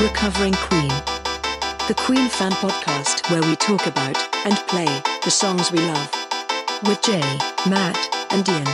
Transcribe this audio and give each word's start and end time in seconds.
Recovering 0.00 0.54
Queen. 0.54 0.88
The 1.86 1.94
Queen 1.96 2.28
fan 2.28 2.50
podcast 2.52 3.30
where 3.30 3.42
we 3.42 3.54
talk 3.56 3.86
about 3.86 4.16
and 4.44 4.56
play 4.66 4.88
the 5.24 5.30
songs 5.30 5.70
we 5.70 5.78
love. 5.78 6.10
With 6.82 7.00
Jay, 7.00 7.20
Matt, 7.68 7.96
and 8.30 8.48
Ian. 8.48 8.64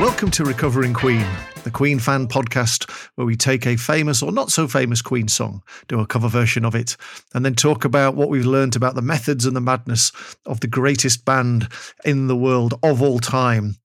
Welcome 0.00 0.30
to 0.30 0.44
Recovering 0.44 0.94
Queen, 0.94 1.26
the 1.64 1.70
Queen 1.70 1.98
fan 1.98 2.28
podcast 2.28 2.85
where 3.16 3.26
we 3.26 3.36
take 3.36 3.66
a 3.66 3.76
famous 3.76 4.22
or 4.22 4.30
not 4.30 4.52
so 4.52 4.68
famous 4.68 5.02
Queen 5.02 5.26
song, 5.26 5.62
do 5.88 6.00
a 6.00 6.06
cover 6.06 6.28
version 6.28 6.64
of 6.64 6.74
it, 6.74 6.96
and 7.34 7.44
then 7.44 7.54
talk 7.54 7.84
about 7.84 8.14
what 8.14 8.28
we've 8.28 8.46
learned 8.46 8.76
about 8.76 8.94
the 8.94 9.02
methods 9.02 9.44
and 9.44 9.56
the 9.56 9.60
madness 9.60 10.12
of 10.44 10.60
the 10.60 10.66
greatest 10.68 11.24
band 11.24 11.68
in 12.04 12.28
the 12.28 12.36
world 12.36 12.74
of 12.82 13.02
all 13.02 13.18
time, 13.18 13.76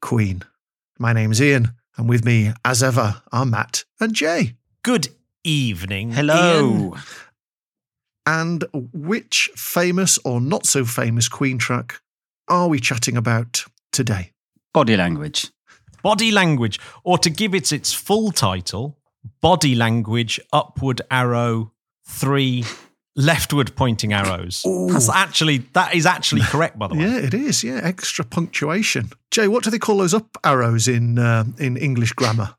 Queen. 0.00 0.42
My 0.98 1.12
name's 1.12 1.42
Ian, 1.42 1.72
and 1.96 2.08
with 2.08 2.24
me, 2.24 2.52
as 2.64 2.82
ever, 2.82 3.22
are 3.32 3.44
Matt 3.44 3.84
and 4.00 4.14
Jay. 4.14 4.54
Good 4.82 5.08
evening. 5.44 6.12
Hello. 6.12 6.94
Ian. 6.94 7.02
And 8.24 8.64
which 8.72 9.50
famous 9.54 10.18
or 10.24 10.40
not 10.40 10.66
so 10.66 10.84
famous 10.84 11.28
Queen 11.28 11.58
track 11.58 12.00
are 12.48 12.68
we 12.68 12.80
chatting 12.80 13.16
about 13.16 13.64
today? 13.92 14.32
Body 14.72 14.96
language. 14.96 15.50
Body 16.06 16.30
language, 16.30 16.78
or 17.02 17.18
to 17.18 17.28
give 17.28 17.52
it 17.52 17.72
its 17.72 17.92
full 17.92 18.30
title, 18.30 18.96
body 19.40 19.74
language, 19.74 20.38
upward 20.52 21.02
arrow, 21.10 21.72
three 22.06 22.64
leftward 23.16 23.74
pointing 23.74 24.12
arrows. 24.12 24.64
That's 24.88 25.08
actually 25.08 25.58
that 25.72 25.96
is 25.96 26.06
actually 26.06 26.42
correct, 26.52 26.78
by 26.78 26.86
the 26.86 26.94
way. 26.94 27.00
Yeah, 27.00 27.18
it 27.18 27.34
is. 27.34 27.64
Yeah, 27.64 27.80
extra 27.82 28.24
punctuation. 28.24 29.10
Jay, 29.32 29.48
what 29.48 29.64
do 29.64 29.70
they 29.70 29.80
call 29.80 29.98
those 29.98 30.14
up 30.14 30.38
arrows 30.44 30.86
in 30.86 31.18
uh, 31.18 31.42
in 31.58 31.76
English 31.76 32.12
grammar? 32.12 32.54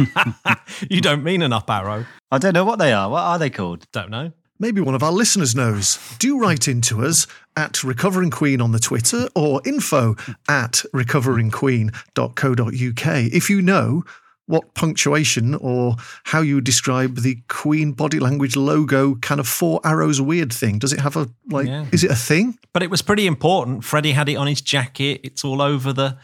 you 0.90 1.00
don't 1.00 1.22
mean 1.22 1.42
an 1.42 1.52
up 1.52 1.70
arrow. 1.70 2.04
I 2.32 2.38
don't 2.38 2.54
know 2.54 2.64
what 2.64 2.80
they 2.80 2.92
are. 2.92 3.08
What 3.08 3.22
are 3.22 3.38
they 3.38 3.50
called? 3.50 3.86
Don't 3.92 4.10
know. 4.10 4.32
Maybe 4.60 4.80
one 4.80 4.94
of 4.96 5.02
our 5.04 5.12
listeners 5.12 5.54
knows. 5.54 5.98
Do 6.18 6.40
write 6.40 6.66
into 6.66 7.04
us 7.04 7.28
at 7.56 7.84
Recovering 7.84 8.30
Queen 8.30 8.60
on 8.60 8.72
the 8.72 8.80
Twitter 8.80 9.28
or 9.36 9.60
info 9.64 10.16
at 10.48 10.82
recoveringqueen.co.uk 10.94 13.06
if 13.32 13.50
you 13.50 13.62
know 13.62 14.02
what 14.46 14.74
punctuation 14.74 15.54
or 15.56 15.94
how 16.24 16.40
you 16.40 16.60
describe 16.60 17.16
the 17.16 17.36
Queen 17.48 17.92
body 17.92 18.18
language 18.18 18.56
logo 18.56 19.14
kind 19.16 19.38
of 19.40 19.46
four 19.46 19.78
arrows 19.84 20.20
weird 20.22 20.50
thing. 20.52 20.78
Does 20.78 20.92
it 20.94 21.00
have 21.00 21.16
a, 21.16 21.28
like, 21.50 21.66
Yeah. 21.68 21.84
is 21.92 22.02
it 22.02 22.10
a 22.10 22.16
thing? 22.16 22.58
But 22.72 22.82
it 22.82 22.90
was 22.90 23.02
pretty 23.02 23.26
important. 23.26 23.84
Freddie 23.84 24.12
had 24.12 24.28
it 24.28 24.36
on 24.36 24.46
his 24.46 24.62
jacket. 24.62 25.20
It's 25.22 25.44
all 25.44 25.60
over 25.60 25.92
the 25.92 26.16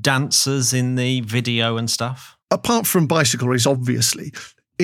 dancers 0.00 0.72
in 0.72 0.94
the 0.94 1.20
video 1.22 1.76
and 1.76 1.90
stuff. 1.90 2.30
apart 2.50 2.86
from 2.86 3.08
bicycle 3.08 3.48
race, 3.48 3.66
obviously, 3.66 4.32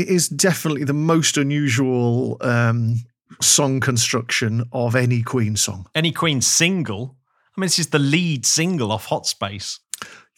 it 0.00 0.08
is 0.08 0.28
definitely 0.28 0.84
the 0.84 0.92
most 0.94 1.36
unusual 1.36 2.36
um, 2.40 2.96
song 3.40 3.80
construction 3.80 4.64
of 4.72 4.94
any 4.96 5.22
Queen 5.22 5.56
song. 5.56 5.86
Any 5.94 6.12
Queen 6.12 6.40
single. 6.40 7.16
I 7.56 7.60
mean, 7.60 7.66
this 7.66 7.78
is 7.78 7.88
the 7.88 7.98
lead 7.98 8.46
single 8.46 8.92
off 8.92 9.06
Hot 9.06 9.26
Space. 9.26 9.80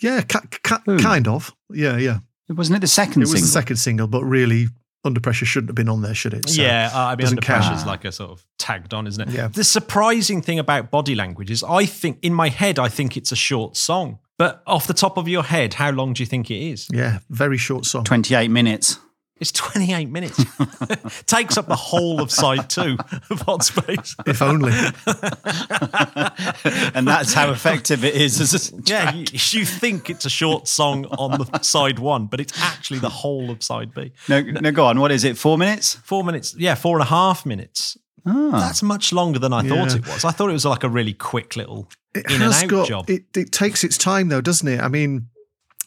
Yeah, 0.01 0.23
ca- 0.23 0.43
ca- 0.63 0.83
kind 1.01 1.29
of. 1.29 1.55
Yeah, 1.71 1.97
yeah. 1.97 2.19
Wasn't 2.49 2.77
it 2.77 2.81
the 2.81 2.87
second 2.89 3.23
It 3.23 3.25
was 3.27 3.31
single? 3.33 3.47
the 3.47 3.53
second 3.53 3.77
single, 3.77 4.07
but 4.09 4.25
really, 4.25 4.67
Under 5.05 5.21
Pressure 5.21 5.47
shouldn't 5.47 5.71
have 5.71 5.75
been 5.77 5.89
on 5.89 6.03
there, 6.03 6.15
should 6.15 6.35
it? 6.35 6.49
So- 6.49 6.61
yeah, 6.63 6.91
uh, 6.93 6.99
I 6.99 7.11
mean, 7.11 7.19
doesn't 7.19 7.39
under 7.39 7.47
count. 7.47 7.63
pressure 7.65 7.77
is 7.77 7.87
like 7.87 8.05
a 8.05 8.13
sort 8.13 8.31
of 8.31 8.45
tagged 8.59 8.93
on, 8.95 9.07
isn't 9.07 9.29
it? 9.29 9.35
Yeah. 9.35 9.49
The 9.49 9.65
surprising 9.65 10.43
thing 10.43 10.59
about 10.59 10.91
body 10.91 11.15
language 11.15 11.51
is, 11.51 11.63
I 11.63 11.87
think 11.87 12.19
in 12.23 12.35
my 12.35 12.49
head, 12.49 12.79
I 12.79 12.89
think 12.89 13.17
it's 13.17 13.33
a 13.33 13.37
short 13.37 13.77
song. 13.77 14.19
But 14.39 14.63
off 14.67 14.87
the 14.89 14.95
top 14.95 15.19
of 15.19 15.29
your 15.29 15.45
head, 15.45 15.75
how 15.75 15.91
long 15.91 16.15
do 16.15 16.23
you 16.23 16.27
think 16.27 16.51
it 16.51 16.57
is? 16.61 16.89
Yeah, 16.93 17.21
very 17.31 17.59
short 17.59 17.85
song. 17.87 18.03
28 18.05 18.51
minutes. 18.51 18.99
It's 19.43 19.51
28 19.51 20.09
minutes. 20.09 20.41
Takes 21.27 21.59
up 21.59 21.67
the 21.67 21.75
whole 21.75 22.23
of 22.23 22.31
side 22.31 22.71
two 22.71 22.97
of 23.29 23.41
Hot 23.41 23.65
Space. 23.65 24.15
If 24.25 24.41
only. 24.41 24.71
and 26.95 27.09
that's 27.09 27.33
how 27.33 27.51
effective 27.51 28.05
it 28.05 28.15
is 28.15 28.41
as 28.41 28.73
a 28.73 28.77
Yeah, 28.85 29.13
you, 29.13 29.25
you 29.33 29.65
think 29.65 30.09
it's 30.09 30.25
a 30.25 30.31
short 30.31 30.69
song 30.69 31.07
on 31.07 31.41
the 31.41 31.59
side 31.59 31.99
one, 31.99 32.27
but 32.27 32.39
it's 32.39 32.57
actually 32.63 33.01
the 33.01 33.09
whole 33.09 33.51
of 33.51 33.65
side 33.65 33.93
B. 33.93 34.13
No, 34.29 34.43
no, 34.43 34.71
go 34.71 34.85
on. 34.85 35.01
What 35.01 35.11
is 35.11 35.25
it? 35.25 35.37
Four 35.37 35.59
minutes? 35.59 35.97
Four 36.05 36.23
minutes, 36.23 36.55
yeah, 36.57 36.77
four 36.77 36.97
and 36.97 37.03
a 37.03 37.11
half 37.11 37.45
minutes. 37.45 37.99
Ah. 38.25 38.51
That's 38.53 38.81
much 38.81 39.13
longer 39.13 39.41
than 39.41 39.53
I 39.53 39.63
thought 39.63 39.97
it 39.97 40.07
was. 40.07 40.25
I 40.25 40.31
thought 40.31 40.51
it 40.51 40.53
was 40.53 40.65
like 40.65 40.85
a 40.85 40.89
really 40.89 41.15
quick 41.15 41.57
little 41.57 41.89
It 42.15 42.31
in 42.31 42.43
and 42.43 42.53
out 42.53 42.69
got, 42.69 42.87
job. 42.87 43.11
It, 43.11 43.25
it 43.37 43.51
takes 43.51 43.83
its 43.83 43.99
time, 43.99 44.29
though, 44.29 44.41
doesn't 44.41 44.69
it? 44.69 44.81
I 44.81 44.87
mean, 44.87 45.31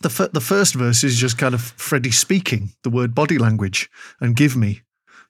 the, 0.02 0.10
fir- 0.10 0.30
the 0.30 0.42
first 0.42 0.76
verse 0.76 1.04
is 1.04 1.18
just 1.18 1.38
kind 1.38 1.54
of 1.54 1.62
Freddie 1.62 2.12
speaking 2.12 2.72
the 2.84 2.90
word 2.90 3.16
body 3.16 3.38
language 3.38 3.90
and 4.20 4.36
give 4.36 4.56
me 4.56 4.82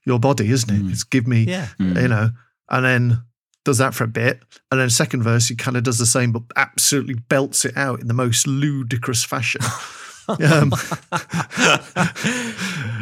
your 0.05 0.19
body, 0.19 0.49
isn't 0.51 0.69
it? 0.69 0.91
It's 0.91 1.03
give 1.03 1.27
me, 1.27 1.43
yeah. 1.43 1.69
you 1.79 2.07
know, 2.07 2.29
and 2.69 2.85
then 2.85 3.23
does 3.65 3.79
that 3.79 3.93
for 3.93 4.05
a 4.05 4.07
bit. 4.07 4.41
And 4.71 4.79
then 4.79 4.89
second 4.89 5.23
verse, 5.23 5.47
he 5.47 5.55
kind 5.55 5.75
of 5.75 5.83
does 5.83 5.97
the 5.97 6.05
same, 6.05 6.31
but 6.31 6.43
absolutely 6.55 7.15
belts 7.15 7.65
it 7.65 7.75
out 7.75 7.99
in 7.99 8.07
the 8.07 8.13
most 8.13 8.47
ludicrous 8.47 9.25
fashion. 9.25 9.61
um, 10.27 10.71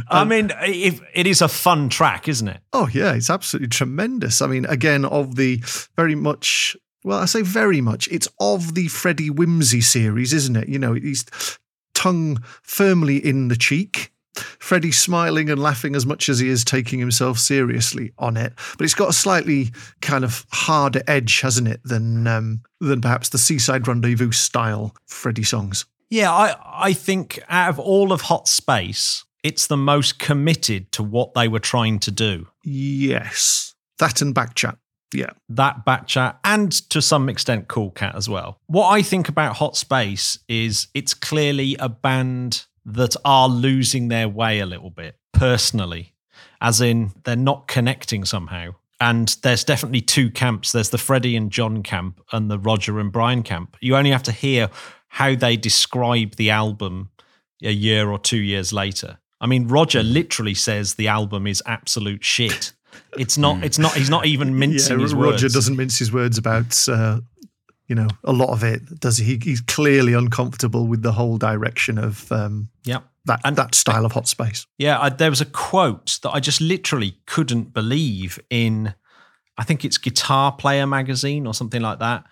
I 0.09 0.25
mean, 0.25 0.52
if, 0.62 1.02
it 1.13 1.28
is 1.28 1.41
a 1.41 1.47
fun 1.47 1.90
track, 1.90 2.28
isn't 2.28 2.47
it? 2.47 2.62
oh, 2.72 2.90
yeah, 2.91 3.13
it's 3.13 3.29
absolutely 3.29 3.69
tremendous. 3.69 4.41
I 4.41 4.47
mean, 4.47 4.66
again, 4.66 5.06
of 5.06 5.35
the 5.35 5.57
very 5.96 6.16
much, 6.16 6.75
well, 7.03 7.19
I 7.19 7.25
say 7.25 7.41
very 7.41 7.81
much, 7.81 8.08
it's 8.09 8.28
of 8.40 8.75
the 8.75 8.88
Freddie 8.88 9.30
Whimsy 9.30 9.81
series, 9.81 10.34
isn't 10.34 10.56
it? 10.56 10.69
You 10.69 10.80
know, 10.80 10.94
he's 10.94 11.25
tongue 11.94 12.41
firmly 12.62 13.18
in 13.18 13.47
the 13.47 13.56
cheek. 13.56 14.12
Freddie 14.36 14.91
smiling 14.91 15.50
and 15.50 15.62
laughing 15.62 15.96
as 15.96 16.06
much 16.06 16.28
as 16.28 16.40
he 16.40 16.50
is 16.50 16.64
taking 16.64 16.97
himself 17.00 17.38
seriously 17.38 18.14
on 18.18 18.36
it, 18.36 18.53
but 18.78 18.84
it's 18.84 18.96
got 18.96 19.09
a 19.09 19.14
slightly 19.14 19.72
kind 20.02 20.24
of 20.24 20.46
harder 20.52 21.03
edge, 21.08 21.41
hasn't 21.41 21.68
it, 21.68 21.81
than 21.84 22.25
um, 22.25 22.62
than 22.80 23.00
perhaps 23.00 23.30
the 23.30 23.38
Seaside 23.38 23.88
Rendezvous 23.88 24.31
style 24.31 24.96
Freddie 25.06 25.44
songs. 25.44 25.85
Yeah, 26.09 26.31
I, 26.31 26.56
I 26.66 26.94
think 26.94 27.44
out 27.47 27.70
of 27.70 27.80
all 27.80 28.12
of 28.12 28.22
Hot 28.22 28.47
Space, 28.47 29.24
it's 29.44 29.68
the 29.68 29.78
most 29.78 30.18
committed 30.18 30.91
to 30.94 31.03
what 31.03 31.35
they 31.35 31.47
were 31.47 31.59
trying 31.59 32.00
to 32.00 32.12
do. 32.12 32.47
Yes, 32.64 33.75
that 34.00 34.22
and 34.22 34.34
Backchat. 34.34 34.78
Yeah, 35.13 35.31
That 35.50 35.85
Backchat 35.85 36.38
and 36.44 36.72
to 36.90 37.01
some 37.01 37.29
extent 37.29 37.68
Cool 37.68 37.91
Cat 37.91 38.16
as 38.16 38.28
well. 38.28 38.59
What 38.68 38.90
I 38.90 39.01
think 39.01 39.29
about 39.29 39.57
Hot 39.57 39.78
Space 39.78 40.40
is 40.47 40.88
it's 40.94 41.13
clearly 41.13 41.75
a 41.79 41.90
band 41.90 42.66
that 42.85 43.16
are 43.23 43.47
losing 43.47 44.07
their 44.07 44.28
way 44.28 44.59
a 44.59 44.66
little 44.66 44.90
bit 44.90 45.18
personally, 45.31 46.13
as 46.62 46.81
in 46.81 47.12
they're 47.23 47.35
not 47.35 47.68
connecting 47.68 48.25
somehow. 48.25 48.75
And 49.00 49.35
there's 49.41 49.63
definitely 49.63 50.02
two 50.02 50.29
camps. 50.29 50.72
There's 50.72 50.90
the 50.90 50.97
Freddie 50.97 51.35
and 51.35 51.52
John 51.52 51.84
camp 51.84 52.22
and 52.31 52.50
the 52.50 52.59
Roger 52.59 53.00
and 53.00 53.12
Brian 53.12 53.44
camp. 53.44 53.75
You 53.81 53.97
only 53.97 54.12
have 54.12 54.23
to 54.23 54.31
hear 54.31 54.69
how 55.09 55.35
they 55.35 55.57
describe 55.57 56.35
the 56.35 56.50
album 56.50 57.09
a 57.62 57.72
year 57.72 58.09
or 58.09 58.18
two 58.18 58.38
years 58.38 58.72
later. 58.72 59.18
I 59.41 59.46
mean, 59.46 59.68
Roger 59.68 60.03
literally 60.03 60.53
says 60.53 60.94
the 60.94 61.09
album 61.09 61.47
is 61.47 61.62
absolute 61.66 62.23
shit. 62.23 62.72
It's 63.17 63.37
not. 63.37 63.63
It's 63.63 63.77
not. 63.77 63.93
He's 63.93 64.09
not 64.09 64.25
even 64.25 64.57
mincing 64.59 64.97
yeah. 64.99 65.03
his 65.03 65.13
Roger 65.13 65.43
words. 65.45 65.53
doesn't 65.53 65.75
mince 65.75 65.99
his 65.99 66.11
words 66.11 66.37
about 66.37 66.87
uh, 66.89 67.19
you 67.87 67.95
know 67.95 68.07
a 68.23 68.33
lot 68.33 68.49
of 68.49 68.63
it, 68.63 68.99
does 68.99 69.17
he? 69.17 69.39
He's 69.41 69.61
clearly 69.61 70.13
uncomfortable 70.13 70.87
with 70.87 71.01
the 71.03 71.11
whole 71.11 71.37
direction 71.37 71.97
of 71.97 72.31
um, 72.31 72.69
Yeah. 72.85 72.99
that 73.25 73.41
And- 73.43 73.55
that 73.57 73.75
style 73.75 74.05
of 74.05 74.13
hot 74.13 74.28
space. 74.28 74.66
Yeah, 74.78 74.99
I, 74.99 75.09
there 75.09 75.29
was 75.29 75.41
a 75.41 75.45
quote 75.45 76.19
that 76.23 76.31
I 76.31 76.40
just 76.40 76.61
literally 76.61 77.17
couldn't 77.25 77.73
believe 77.73 78.40
in, 78.49 78.93
I 79.57 79.63
think 79.63 79.84
it's 79.85 79.97
Guitar 79.97 80.51
Player 80.53 80.87
magazine 80.87 81.46
or 81.46 81.53
something 81.53 81.81
like 81.81 81.99
that, 81.99 82.23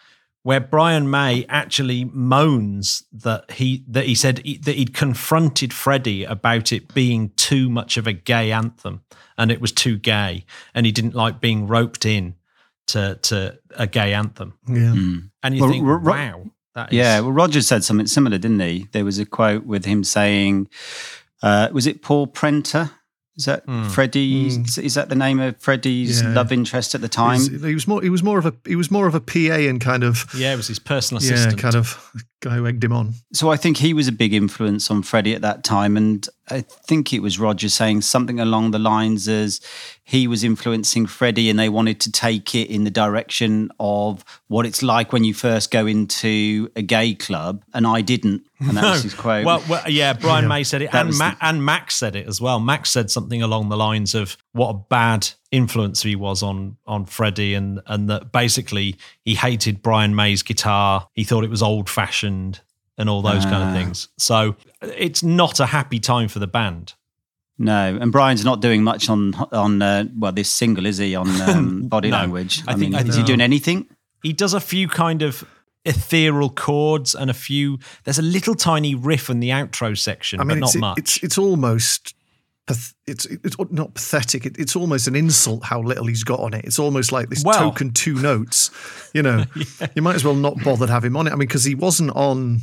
where 0.44 0.60
Brian 0.60 1.10
May 1.10 1.46
actually 1.50 2.06
moans 2.06 3.04
that 3.12 3.52
he 3.52 3.84
that 3.88 4.06
he 4.06 4.16
said 4.16 4.40
he, 4.40 4.58
that 4.58 4.76
he'd 4.76 4.94
confronted 4.94 5.74
Freddie 5.74 6.24
about 6.24 6.72
it 6.72 6.94
being 6.94 7.32
too 7.36 7.70
much 7.70 7.98
of 7.98 8.08
a 8.08 8.14
gay 8.14 8.52
anthem 8.52 9.02
and 9.38 9.52
it 9.52 9.62
was 9.62 9.72
too 9.72 9.98
gay 9.98 10.46
and 10.74 10.86
he 10.86 10.92
didn't 10.92 11.16
like 11.16 11.40
being 11.40 11.68
roped 11.68 12.06
in 12.06 12.36
to 12.88 13.20
to 13.24 13.60
a 13.76 13.88
gay 13.88 14.14
anthem. 14.14 14.58
Yeah. 14.68 14.94
And 15.44 15.56
you 15.56 15.62
Well, 15.62 15.72
think, 15.72 15.86
Ro- 15.86 15.96
Ro- 15.98 16.14
wow, 16.14 16.44
that 16.76 16.92
is 16.92 16.98
Yeah, 16.98 17.20
well, 17.20 17.32
Roger 17.32 17.62
said 17.62 17.84
something 17.84 18.08
similar, 18.08 18.38
didn't 18.38 18.60
he? 18.60 18.88
There 18.92 19.06
was 19.06 19.20
a 19.20 19.26
quote 19.26 19.66
with 19.66 19.86
him 19.86 20.04
saying, 20.04 20.68
uh, 21.44 21.70
was 21.72 21.88
it 21.88 22.02
Paul 22.02 22.28
Prenter? 22.28 22.92
Is 23.38 23.46
that 23.46 23.64
hmm. 23.66 23.88
Freddie's? 23.90 24.56
Hmm. 24.76 24.82
Is 24.86 24.94
that 24.96 25.10
the 25.10 25.16
name 25.16 25.40
of 25.40 25.58
Freddie's 25.60 26.22
Yeah. 26.22 26.34
love 26.34 26.52
interest 26.52 26.96
at 26.96 27.02
the 27.02 27.08
time? 27.10 27.40
He's- 27.40 27.64
he 27.64 27.74
was 27.74 27.88
more. 27.88 28.02
He 28.02 28.10
was 28.10 28.24
more 28.24 28.38
of 28.38 28.46
a. 28.46 28.54
He 28.66 28.76
was 28.76 28.92
more 28.92 29.08
of 29.08 29.16
a 29.16 29.22
PA 29.22 29.68
and 29.70 29.80
kind 29.80 30.04
of. 30.04 30.26
yeah, 30.36 30.54
it 30.54 30.58
was 30.58 30.68
his 30.68 30.80
personal 30.80 31.20
assistant. 31.20 31.56
Yeah, 31.56 31.62
kind 31.62 31.76
of 31.76 31.98
guy 32.42 32.56
who 32.56 32.68
egged 32.68 32.84
him 32.84 32.92
on. 32.92 33.14
So 33.34 33.50
I 33.52 33.56
think 33.58 33.78
he 33.78 33.94
was 33.94 34.08
a 34.08 34.12
big 34.12 34.34
influence 34.34 34.92
on 34.92 35.04
Freddie 35.04 35.34
at 35.34 35.42
that 35.42 35.64
time. 35.64 35.96
And 35.96 36.28
I 36.50 36.62
think 36.62 37.14
it 37.14 37.22
was 37.22 37.40
Roger 37.40 37.70
saying 37.70 38.02
something 38.02 38.40
along 38.40 38.72
the 38.72 38.80
lines 38.80 39.28
as 39.28 39.62
he 40.04 40.28
was 40.28 40.44
influencing 40.44 41.06
Freddie 41.06 41.50
and 41.50 41.58
they 41.58 41.70
wanted 41.70 42.00
to 42.02 42.12
take 42.12 42.54
it 42.56 42.70
in 42.70 42.84
the 42.84 42.90
direction 42.92 43.70
of 43.80 44.26
what 44.48 44.66
it's 44.66 44.82
like 44.84 45.14
when 45.14 45.24
you 45.24 45.34
first 45.34 45.72
go 45.72 45.86
into 45.88 46.70
a 46.76 46.82
gay 46.82 47.14
club. 47.14 47.64
And 47.74 47.86
I 47.88 48.02
didn't. 48.02 48.44
And 48.60 48.76
that 48.76 48.92
was 48.92 49.04
his 49.10 49.14
quote. 49.14 49.46
Well, 49.46 49.64
well 49.70 49.88
yeah, 49.90 50.14
Brian 50.20 50.44
Yeah. 50.46 50.50
May 50.50 50.64
said 50.64 50.82
it, 50.82 50.94
and 50.94 51.16
Ma- 51.18 51.32
the- 51.32 51.46
and 51.46 51.64
Mack 51.64 51.92
said 51.92 52.16
it 52.16 52.28
as 52.28 52.42
well. 52.42 52.60
Mack 52.60 52.86
said 52.86 53.10
something 53.12 53.42
along 53.42 53.70
the 53.70 53.78
lines 53.78 54.14
of 54.16 54.36
what 54.52 54.70
a 54.70 54.74
bad 54.90 55.30
influence 55.52 56.02
he 56.04 56.16
was 56.16 56.42
on 56.42 56.78
on 56.88 57.06
Freddie, 57.06 57.54
and 57.54 57.82
and 57.88 58.10
that 58.10 58.32
basically 58.32 58.96
he 59.24 59.36
hated 59.36 59.82
Brian 59.82 60.16
May's 60.16 60.42
guitar. 60.44 61.08
He 61.14 61.24
thought 61.24 61.44
it 61.44 61.50
was 61.50 61.62
old 61.62 61.90
fashioned 61.90 62.62
and 62.98 63.10
all 63.10 63.22
those 63.22 63.44
kind 63.46 63.64
of 63.64 63.70
Ah. 63.70 63.74
things. 63.74 64.08
So 64.18 64.56
it's 64.82 65.24
not 65.24 65.60
a 65.60 65.66
happy 65.68 66.00
time 66.00 66.28
for 66.28 66.40
the 66.40 66.48
band. 66.48 66.94
no. 67.58 67.98
And 68.02 68.12
Brian's 68.12 68.44
not 68.46 68.60
doing 68.62 68.84
much 68.84 69.10
on, 69.10 69.34
on 69.52 69.82
uh, 69.82 70.06
well, 70.18 70.32
this 70.32 70.50
single, 70.50 70.86
is 70.86 70.98
he, 70.98 71.16
on 71.16 71.30
um, 71.50 71.88
body 71.88 72.10
No. 72.10 72.18
language? 72.18 72.62
I 72.68 72.72
I, 72.72 72.76
think- 72.76 72.80
mean, 72.92 72.96
I 72.96 73.00
is 73.00 73.04
think- 73.16 73.18
he 73.18 73.24
doing 73.24 73.42
anything? 73.42 73.88
He 74.24 74.34
does 74.34 74.54
a 74.54 74.60
few 74.60 74.88
kind 74.88 75.22
of 75.22 75.44
ethereal 75.86 76.50
chords 76.50 77.16
and 77.16 77.30
a 77.30 77.34
few. 77.34 77.80
There's 78.04 78.20
a 78.20 78.24
little 78.24 78.56
tiny 78.56 78.94
riff 78.94 79.30
in 79.30 79.40
the 79.40 79.50
outro 79.50 79.98
section, 79.98 80.40
I 80.40 80.44
mean, 80.44 80.60
but 80.60 80.68
it's, 80.68 80.76
not 80.76 80.82
much. 80.82 81.00
it's 81.00 81.24
it's 81.24 81.38
almost 81.38 82.04
path- 82.04 82.21
it's 82.68 83.26
it's 83.26 83.58
not 83.72 83.94
pathetic. 83.96 84.46
It, 84.46 84.58
it's 84.60 84.76
almost 84.76 85.08
an 85.08 85.16
insult 85.16 85.64
how 85.66 85.82
little 85.82 86.06
he's 86.06 86.24
got 86.24 86.40
on 86.40 86.54
it. 86.54 86.64
It's 86.66 86.80
almost 86.80 87.12
like 87.12 87.30
this 87.30 87.44
Well- 87.44 87.60
token 87.72 87.92
two 87.92 88.16
notes. 88.22 88.70
You 89.14 89.24
know, 89.24 89.46
you 89.96 90.02
might 90.02 90.16
as 90.16 90.24
well 90.24 90.36
not 90.36 90.64
bother 90.64 90.88
to 90.88 90.92
have 90.94 91.04
him 91.04 91.18
on 91.18 91.28
it. 91.28 91.32
I 91.32 91.34
mean, 91.34 91.48
because 91.48 91.64
he 91.64 91.76
wasn't 91.76 92.12
on. 92.12 92.60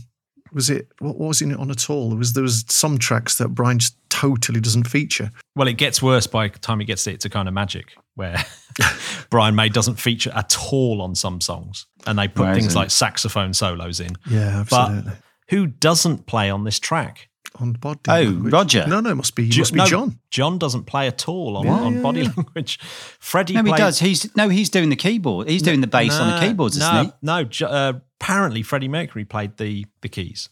Was 0.50 0.70
it 0.70 0.88
what 1.00 1.18
what 1.18 1.28
was 1.28 1.40
he 1.40 1.52
on 1.52 1.70
at 1.70 1.90
all? 1.90 2.08
There 2.08 2.18
was 2.18 2.32
there 2.32 2.42
was 2.42 2.64
some 2.68 2.96
tracks 2.96 3.36
that 3.36 3.48
Brian 3.48 3.78
just 3.80 3.96
totally 4.08 4.60
doesn't 4.60 4.88
feature. 4.88 5.30
Well, 5.54 5.68
it 5.68 5.74
gets 5.74 6.00
worse 6.00 6.26
by 6.26 6.48
the 6.48 6.58
time 6.58 6.80
it 6.80 6.86
gets 6.86 7.04
to 7.04 7.12
It's 7.12 7.26
a 7.26 7.28
Kind 7.28 7.48
of 7.48 7.54
Magic, 7.54 7.92
where 8.14 8.42
Brian 9.30 9.54
May 9.54 9.68
doesn't 9.68 9.96
feature 9.96 10.32
at 10.34 10.56
all 10.72 11.02
on 11.02 11.14
some 11.14 11.42
songs. 11.42 11.86
And 12.06 12.18
they 12.18 12.28
put 12.28 12.44
Where 12.44 12.52
is 12.52 12.58
things 12.58 12.74
like 12.76 12.90
saxophone 12.90 13.52
solos 13.52 14.00
in. 14.00 14.16
Yeah, 14.30 14.64
But 14.70 14.88
absolutely. 14.90 15.12
who 15.50 15.66
doesn't 15.66 16.24
play 16.26 16.48
on 16.48 16.64
this 16.64 16.78
track? 16.78 17.28
On 17.60 17.72
body. 17.74 18.00
Oh, 18.08 18.12
language. 18.22 18.52
Roger. 18.52 18.86
No, 18.86 19.00
no, 19.00 19.10
it 19.10 19.14
must 19.14 19.34
be 19.34 19.48
Jo- 19.48 19.60
must 19.62 19.72
be 19.72 19.78
no, 19.78 19.86
John. 19.86 20.18
John 20.30 20.58
doesn't 20.58 20.84
play 20.84 21.06
at 21.06 21.28
all 21.28 21.56
on, 21.56 21.66
Yeah, 21.66 21.72
on 21.72 21.94
yeah, 21.96 22.00
body 22.02 22.20
yeah. 22.22 22.30
language. 22.36 22.78
Freddie 23.18 23.54
No, 23.54 23.62
he 23.64 23.68
plays, 23.70 23.78
does. 23.80 23.98
He's 24.00 24.36
no, 24.36 24.48
he's 24.48 24.70
doing 24.70 24.88
the 24.90 24.96
keyboard. 24.96 25.48
He's 25.48 25.62
doing 25.62 25.80
the 25.80 25.86
bass 25.86 26.18
on 26.18 26.28
the 26.40 26.46
keyboards, 26.46 26.76
isn't 26.76 27.04
he? 27.06 27.12
No, 27.22 27.48
uh, 27.66 27.92
apparently 28.20 28.62
Freddie 28.62 28.88
Mercury 28.88 29.24
played 29.24 29.56
the, 29.56 29.86
the 30.02 30.08
keys. 30.08 30.48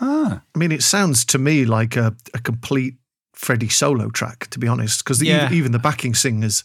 Ah, 0.00 0.42
I 0.54 0.58
mean, 0.58 0.72
it 0.72 0.82
sounds 0.82 1.24
to 1.26 1.38
me 1.38 1.64
like 1.64 1.96
a, 1.96 2.14
a 2.32 2.38
complete 2.38 2.94
Freddie 3.34 3.68
solo 3.68 4.08
track, 4.10 4.48
to 4.50 4.58
be 4.58 4.66
honest, 4.68 5.04
because 5.04 5.22
Yeah. 5.22 5.52
even 5.52 5.72
the 5.72 5.78
backing 5.78 6.14
singers 6.14 6.64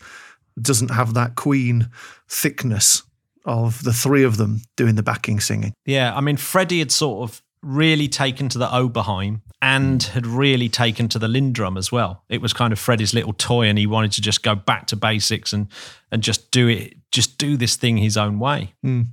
doesn't 0.62 0.90
have 0.92 1.14
that 1.16 1.36
Queen 1.36 1.90
thickness 2.30 3.04
of 3.46 3.84
the 3.84 3.94
three 3.94 4.24
of 4.24 4.38
them 4.38 4.62
doing 4.76 4.96
the 4.96 5.04
backing 5.04 5.40
singing. 5.40 5.74
Yeah, 5.86 6.16
I 6.16 6.22
mean, 6.22 6.38
Freddie 6.38 6.80
had 6.80 6.92
sort 6.92 7.30
of 7.30 7.42
really 7.62 8.08
taken 8.08 8.48
to 8.50 8.58
the 8.58 8.68
Oberheim 8.68 9.42
and 9.62 10.04
had 10.04 10.28
really 10.28 10.69
taken 10.69 11.07
to 11.10 11.19
the 11.19 11.28
LinnDrum 11.28 11.78
as 11.78 11.92
well. 11.92 12.24
It 12.30 12.42
was 12.42 12.54
kind 12.54 12.72
of 12.72 12.80
Freddie's 12.80 13.13
little 13.13 13.34
toy, 13.34 13.68
and 13.68 13.78
he 13.78 13.88
wanted 13.88 14.12
to 14.13 14.22
just 14.22 14.44
go 14.44 14.56
back 14.56 14.88
to 14.88 14.96
basics 14.96 15.54
and 15.54 15.68
and 16.12 16.22
just 16.22 16.52
do 16.52 16.68
it, 16.68 16.96
just 17.12 17.38
do 17.38 17.57
this 17.57 17.75
thing 17.75 17.98
his 17.98 18.18
own 18.18 18.40
way. 18.40 18.74
Mm. 18.86 19.07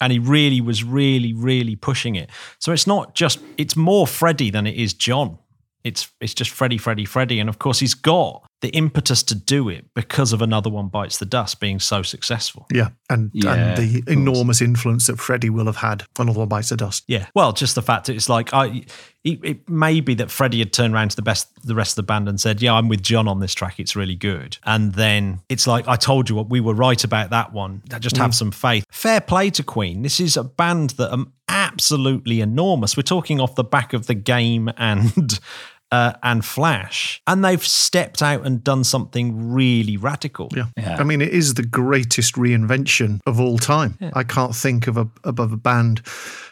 And 0.00 0.12
he 0.12 0.18
really 0.20 0.60
was 0.60 0.84
really, 0.84 1.32
really 1.32 1.74
pushing 1.74 2.14
it. 2.14 2.30
So 2.60 2.72
it's 2.72 2.86
not 2.86 3.14
just 3.14 3.40
it's 3.56 3.76
more 3.76 4.06
Freddie 4.06 4.50
than 4.50 4.66
it 4.66 4.76
is 4.76 4.94
John. 4.94 5.38
It's 5.84 6.10
it's 6.20 6.34
just 6.34 6.50
Freddie, 6.50 6.78
Freddie, 6.78 7.04
Freddie, 7.04 7.40
and 7.40 7.48
of 7.48 7.58
course 7.58 7.80
he's 7.80 7.94
got 7.94 8.47
the 8.60 8.68
impetus 8.70 9.22
to 9.24 9.34
do 9.34 9.68
it 9.68 9.86
because 9.94 10.32
of 10.32 10.42
another 10.42 10.68
one 10.70 10.88
bites 10.88 11.18
the 11.18 11.26
dust 11.26 11.60
being 11.60 11.78
so 11.78 12.02
successful. 12.02 12.66
Yeah, 12.72 12.88
and 13.08 13.30
Yeah, 13.32 13.54
and 13.54 13.76
the 13.76 14.02
enormous 14.12 14.60
influence 14.60 15.06
that 15.06 15.18
Freddie 15.18 15.50
will 15.50 15.66
have 15.66 15.76
had 15.76 16.02
on 16.18 16.28
Another 16.28 16.40
One 16.40 16.48
Bites 16.48 16.68
the 16.68 16.76
Dust. 16.76 17.04
Yeah. 17.06 17.26
Well, 17.34 17.52
just 17.52 17.74
the 17.74 17.82
fact 17.82 18.06
that 18.06 18.16
it's 18.16 18.28
like 18.28 18.52
I, 18.52 18.84
it, 19.24 19.44
it 19.44 19.68
may 19.68 20.00
be 20.00 20.14
that 20.14 20.30
Freddie 20.30 20.58
had 20.58 20.72
turned 20.72 20.94
around 20.94 21.10
to 21.10 21.16
the 21.16 21.22
best, 21.22 21.48
the 21.64 21.74
rest 21.74 21.92
of 21.92 21.96
the 21.96 22.02
band 22.04 22.28
and 22.28 22.40
said, 22.40 22.60
"Yeah, 22.60 22.74
I'm 22.74 22.88
with 22.88 23.02
John 23.02 23.28
on 23.28 23.40
this 23.40 23.54
track. 23.54 23.78
It's 23.78 23.96
really 23.96 24.14
good." 24.14 24.58
And 24.64 24.92
then 24.94 25.40
it's 25.48 25.66
like 25.66 25.86
I 25.88 25.96
told 25.96 26.28
you 26.28 26.36
what 26.36 26.50
we 26.50 26.60
were 26.60 26.74
right 26.74 27.02
about 27.02 27.30
that 27.30 27.52
one. 27.52 27.82
Just 28.00 28.16
have 28.16 28.30
mm. 28.30 28.34
some 28.34 28.50
faith. 28.50 28.84
Fair 28.90 29.20
play 29.20 29.50
to 29.50 29.62
Queen. 29.62 30.02
This 30.02 30.20
is 30.20 30.36
a 30.36 30.44
band 30.44 30.90
that 30.90 31.12
are 31.12 31.26
absolutely 31.48 32.40
enormous. 32.40 32.96
We're 32.96 33.02
talking 33.02 33.40
off 33.40 33.54
the 33.54 33.64
back 33.64 33.92
of 33.92 34.06
the 34.06 34.14
game 34.14 34.70
and. 34.76 35.38
Uh, 35.90 36.12
and 36.22 36.44
Flash, 36.44 37.22
and 37.26 37.42
they've 37.42 37.64
stepped 37.66 38.20
out 38.22 38.44
and 38.44 38.62
done 38.62 38.84
something 38.84 39.50
really 39.52 39.96
radical. 39.96 40.48
Yeah. 40.54 40.66
Yeah. 40.76 40.96
I 40.98 41.04
mean, 41.04 41.22
it 41.22 41.30
is 41.30 41.54
the 41.54 41.62
greatest 41.62 42.34
reinvention 42.34 43.20
of 43.26 43.40
all 43.40 43.56
time. 43.56 43.96
I 44.12 44.22
can't 44.22 44.54
think 44.54 44.86
of 44.86 44.98
a 44.98 45.08
above 45.24 45.50
a 45.52 45.56
band. 45.56 46.02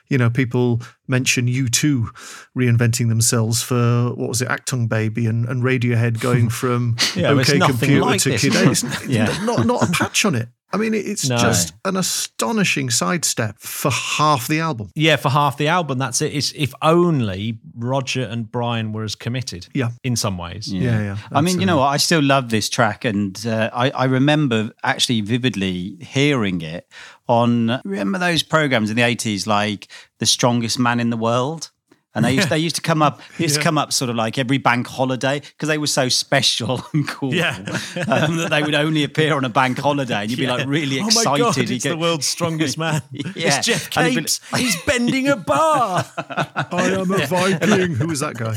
You 0.08 0.16
know, 0.18 0.30
people 0.30 0.80
mention 1.08 1.48
U2 1.48 2.08
reinventing 2.56 3.08
themselves 3.08 3.62
for 3.62 4.10
what 4.14 4.28
was 4.28 4.40
it, 4.40 4.48
Achtung 4.48 4.88
Baby 4.88 5.26
and, 5.26 5.46
and 5.48 5.62
Radiohead 5.62 6.20
going 6.20 6.48
from 6.60 6.96
Yeah, 7.14 7.30
OK 7.32 7.58
Computer 7.58 8.00
like 8.02 8.20
to 8.22 8.30
this. 8.30 8.40
Kid 8.42 8.54
A. 8.54 8.70
It's 8.70 8.84
Yeah. 9.08 9.36
not, 9.44 9.66
not 9.66 9.82
a 9.86 9.92
patch 9.92 10.24
on 10.24 10.34
it. 10.34 10.48
I 10.72 10.78
mean, 10.78 10.94
it's 10.94 11.28
No. 11.28 11.36
just 11.38 11.72
an 11.84 11.96
astonishing 11.96 12.90
sidestep 12.90 13.56
for 13.58 13.90
half 13.90 14.48
the 14.48 14.60
album. 14.60 14.90
Yeah, 14.94 15.16
for 15.16 15.28
half 15.30 15.56
the 15.56 15.68
album, 15.68 15.98
that's 15.98 16.20
it. 16.20 16.34
It's 16.34 16.52
if 16.52 16.74
only 16.82 17.58
Roger 17.76 18.22
and 18.24 18.50
Brian 18.50 18.92
were 18.92 19.04
as 19.04 19.14
committed. 19.14 19.68
Yeah. 19.74 19.90
in 20.02 20.16
some 20.16 20.36
ways. 20.38 20.72
Yeah, 20.72 21.00
yeah. 21.02 21.16
I 21.32 21.40
mean, 21.40 21.60
you 21.60 21.66
know 21.66 21.76
what? 21.78 21.86
I 21.88 21.98
still 21.98 22.22
love 22.22 22.50
this 22.50 22.68
track, 22.68 23.04
and 23.04 23.40
uh, 23.46 23.70
I, 23.72 23.90
I 23.90 24.04
remember 24.04 24.70
actually 24.82 25.20
vividly 25.20 25.96
hearing 26.00 26.60
it 26.62 26.88
on. 27.28 27.80
Remember 27.84 28.18
those 28.18 28.42
programs 28.42 28.90
in 28.90 28.96
the 28.96 29.02
eighties, 29.02 29.46
like 29.46 29.88
"The 30.18 30.26
Strongest 30.26 30.78
Man 30.78 30.98
in 31.00 31.10
the 31.10 31.16
World." 31.16 31.70
And 32.16 32.24
they 32.24 32.32
used, 32.32 32.48
they 32.48 32.58
used 32.58 32.74
to 32.76 32.82
come 32.82 33.00
up, 33.02 33.20
they 33.38 33.44
used 33.44 33.54
to 33.56 33.62
come 33.62 33.78
up 33.78 33.92
sort 33.92 34.08
of 34.10 34.16
like 34.16 34.38
every 34.38 34.58
bank 34.58 34.88
holiday 34.88 35.38
because 35.40 35.68
they 35.68 35.78
were 35.78 35.86
so 35.86 36.08
special 36.08 36.82
and 36.94 37.06
cool 37.06 37.32
Yeah. 37.34 37.56
um, 38.08 38.38
that 38.38 38.48
they 38.50 38.62
would 38.62 38.74
only 38.74 39.04
appear 39.04 39.34
on 39.34 39.44
a 39.44 39.48
bank 39.48 39.78
holiday, 39.78 40.22
and 40.22 40.30
you'd 40.30 40.40
be 40.40 40.46
like 40.48 40.66
really 40.66 40.98
excited. 40.98 41.28
Oh 41.28 41.34
excited. 41.34 41.56
my 41.58 41.62
god, 41.66 41.70
it's 41.70 41.84
get- 41.84 41.90
the 41.90 41.96
world's 41.96 42.26
strongest 42.26 42.78
man. 42.78 43.02
Yeah. 43.36 43.58
It's 43.58 43.66
Geoff 43.66 43.96
And 43.96 44.06
it'd 44.08 44.14
be- 44.16 44.20
Capes. 44.22 44.40
He's 44.56 44.82
bending 44.82 45.28
a 45.28 45.36
bar. 45.36 46.04
I 46.18 46.90
am 46.98 47.10
a 47.10 47.26
Viking. 47.26 47.94
Who 47.96 48.06
was 48.08 48.20
that 48.20 48.34
guy? 48.34 48.56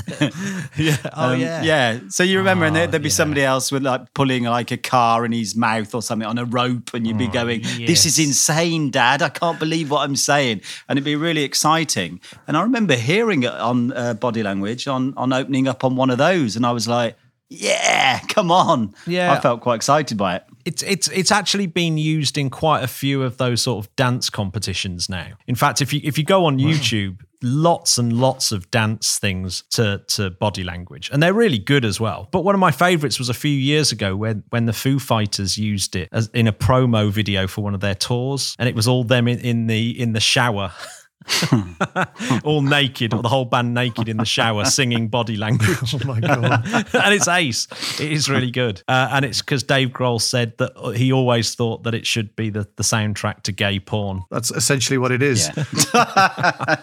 yeah. 0.77 0.95
Oh 1.13 1.33
Um, 1.33 1.39
yeah. 1.41 1.61
yeah. 1.61 1.99
So 2.09 2.23
you 2.23 2.37
remember, 2.37 2.65
and 2.65 2.75
there, 2.75 2.87
Oh, 2.87 2.91
there'd 2.91 3.03
be 3.03 3.09
yeah. 3.09 3.13
somebody 3.15 3.43
else 3.43 3.71
with 3.71 3.83
like 3.83 4.13
pulling 4.13 4.45
like 4.45 4.71
a 4.71 4.77
car 4.77 5.25
in 5.25 5.31
his 5.33 5.55
mouth 5.55 5.93
or 5.93 6.01
something 6.01 6.27
on 6.27 6.37
a 6.37 6.45
rope, 6.45 6.93
and 6.93 7.05
you'd 7.05 7.17
be 7.17 7.27
going, 7.27 7.61
"This 7.61 8.05
is 8.05 8.17
Oh, 8.19 8.23
insane, 8.23 8.89
Dad! 8.89 9.21
I 9.21 9.29
can't 9.29 9.59
believe 9.59 9.91
what 9.91 10.01
I'm 10.07 10.15
saying," 10.15 10.61
and 10.87 10.97
it'd 10.97 11.03
be 11.05 11.15
really 11.17 11.43
exciting. 11.43 12.21
And 12.47 12.55
I 12.55 12.61
remember 12.61 12.95
hearing 12.95 13.43
it 13.43 13.48
on 13.51 13.91
uh, 13.93 14.13
body 14.13 14.43
language 14.43 14.87
on 14.87 15.13
on 15.17 15.33
opening 15.33 15.67
up 15.67 15.83
on 15.83 15.95
one 15.95 16.09
of 16.09 16.17
those, 16.17 16.55
and 16.55 16.65
I 16.65 16.71
was 16.71 16.87
like, 16.87 17.17
"Yeah, 17.49 18.19
come 18.29 18.51
on!" 18.51 18.93
Yeah. 19.07 19.33
I 19.33 19.39
felt 19.39 19.61
quite 19.61 19.75
excited 19.75 20.17
by 20.17 20.37
it. 20.37 20.43
It's 20.65 20.83
it's 20.83 21.07
it's 21.09 21.31
actually 21.31 21.67
been 21.67 21.97
used 21.97 22.37
in 22.37 22.49
quite 22.49 22.83
a 22.83 22.87
few 22.87 23.23
of 23.23 23.37
those 23.37 23.61
sort 23.61 23.85
of 23.85 23.95
dance 23.95 24.29
competitions 24.29 25.09
now. 25.09 25.33
In 25.47 25.55
fact, 25.55 25.81
if 25.81 25.93
you 25.93 26.01
if 26.03 26.17
you 26.17 26.23
go 26.23 26.45
on 26.45 26.59
YouTube, 26.59 27.21
lots 27.41 27.97
and 27.97 28.13
lots 28.13 28.51
of 28.51 28.69
dance 28.71 29.17
things 29.17 29.63
to 29.71 30.03
to 30.07 30.29
body 30.29 30.63
language, 30.63 31.09
and 31.11 31.23
they're 31.23 31.33
really 31.33 31.57
good 31.57 31.85
as 31.85 31.99
well. 31.99 32.27
But 32.31 32.43
one 32.43 32.55
of 32.55 32.59
my 32.59 32.71
favourites 32.71 33.17
was 33.17 33.29
a 33.29 33.33
few 33.33 33.51
years 33.51 33.91
ago 33.91 34.15
when 34.15 34.43
when 34.49 34.65
the 34.65 34.73
Foo 34.73 34.99
Fighters 34.99 35.57
used 35.57 35.95
it 35.95 36.09
as 36.11 36.27
in 36.33 36.47
a 36.47 36.53
promo 36.53 37.09
video 37.09 37.47
for 37.47 37.63
one 37.63 37.73
of 37.73 37.81
their 37.81 37.95
tours, 37.95 38.55
and 38.59 38.67
it 38.67 38.75
was 38.75 38.87
all 38.87 39.03
them 39.03 39.27
in, 39.27 39.39
in 39.39 39.67
the 39.67 39.99
in 39.99 40.13
the 40.13 40.19
shower. 40.19 40.71
all 42.43 42.61
naked, 42.61 43.13
or 43.13 43.21
the 43.21 43.29
whole 43.29 43.45
band 43.45 43.73
naked 43.73 44.07
in 44.07 44.17
the 44.17 44.25
shower, 44.25 44.65
singing 44.65 45.07
body 45.07 45.35
language. 45.35 45.69
Oh 45.91 45.99
my 46.05 46.19
god. 46.19 46.65
and 46.93 47.13
it's 47.13 47.27
ace. 47.27 47.67
It 47.99 48.11
is 48.11 48.29
really 48.29 48.51
good. 48.51 48.83
Uh, 48.87 49.09
and 49.11 49.25
it's 49.25 49.41
because 49.41 49.63
Dave 49.63 49.89
Grohl 49.89 50.21
said 50.21 50.57
that 50.57 50.93
he 50.95 51.11
always 51.11 51.55
thought 51.55 51.83
that 51.83 51.93
it 51.93 52.05
should 52.05 52.35
be 52.35 52.49
the, 52.49 52.67
the 52.75 52.83
soundtrack 52.83 53.43
to 53.43 53.51
gay 53.51 53.79
porn. 53.79 54.23
That's 54.29 54.51
essentially 54.51 54.97
what 54.97 55.11
it 55.11 55.21
is. 55.21 55.49
Yeah. 55.55 55.65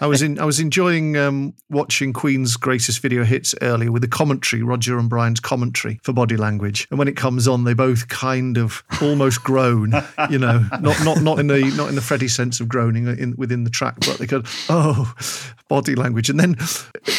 I 0.01 0.07
was 0.07 0.21
in. 0.21 0.39
I 0.39 0.45
was 0.45 0.59
enjoying 0.59 1.17
um, 1.17 1.53
watching 1.69 2.13
Queen's 2.13 2.57
greatest 2.57 2.99
video 2.99 3.23
hits 3.23 3.55
earlier 3.61 3.91
with 3.91 4.01
the 4.01 4.07
commentary, 4.07 4.61
Roger 4.61 4.99
and 4.99 5.09
Brian's 5.09 5.39
commentary 5.39 5.99
for 6.03 6.13
body 6.13 6.37
language. 6.37 6.87
And 6.89 6.99
when 6.99 7.07
it 7.07 7.15
comes 7.15 7.47
on, 7.47 7.63
they 7.63 7.73
both 7.73 8.07
kind 8.09 8.57
of 8.57 8.83
almost 9.01 9.43
groan. 9.43 9.93
You 10.29 10.37
know, 10.37 10.65
not 10.81 11.03
not 11.03 11.21
not 11.21 11.39
in 11.39 11.47
the 11.47 11.61
not 11.77 11.89
in 11.89 11.95
the 11.95 12.01
Freddie 12.01 12.27
sense 12.27 12.59
of 12.59 12.67
groaning 12.67 13.07
in, 13.07 13.35
within 13.37 13.63
the 13.63 13.69
track, 13.69 13.95
but 14.01 14.17
they 14.17 14.26
going, 14.27 14.45
oh, 14.69 15.13
body 15.67 15.95
language. 15.95 16.29
And 16.29 16.39
then 16.39 16.55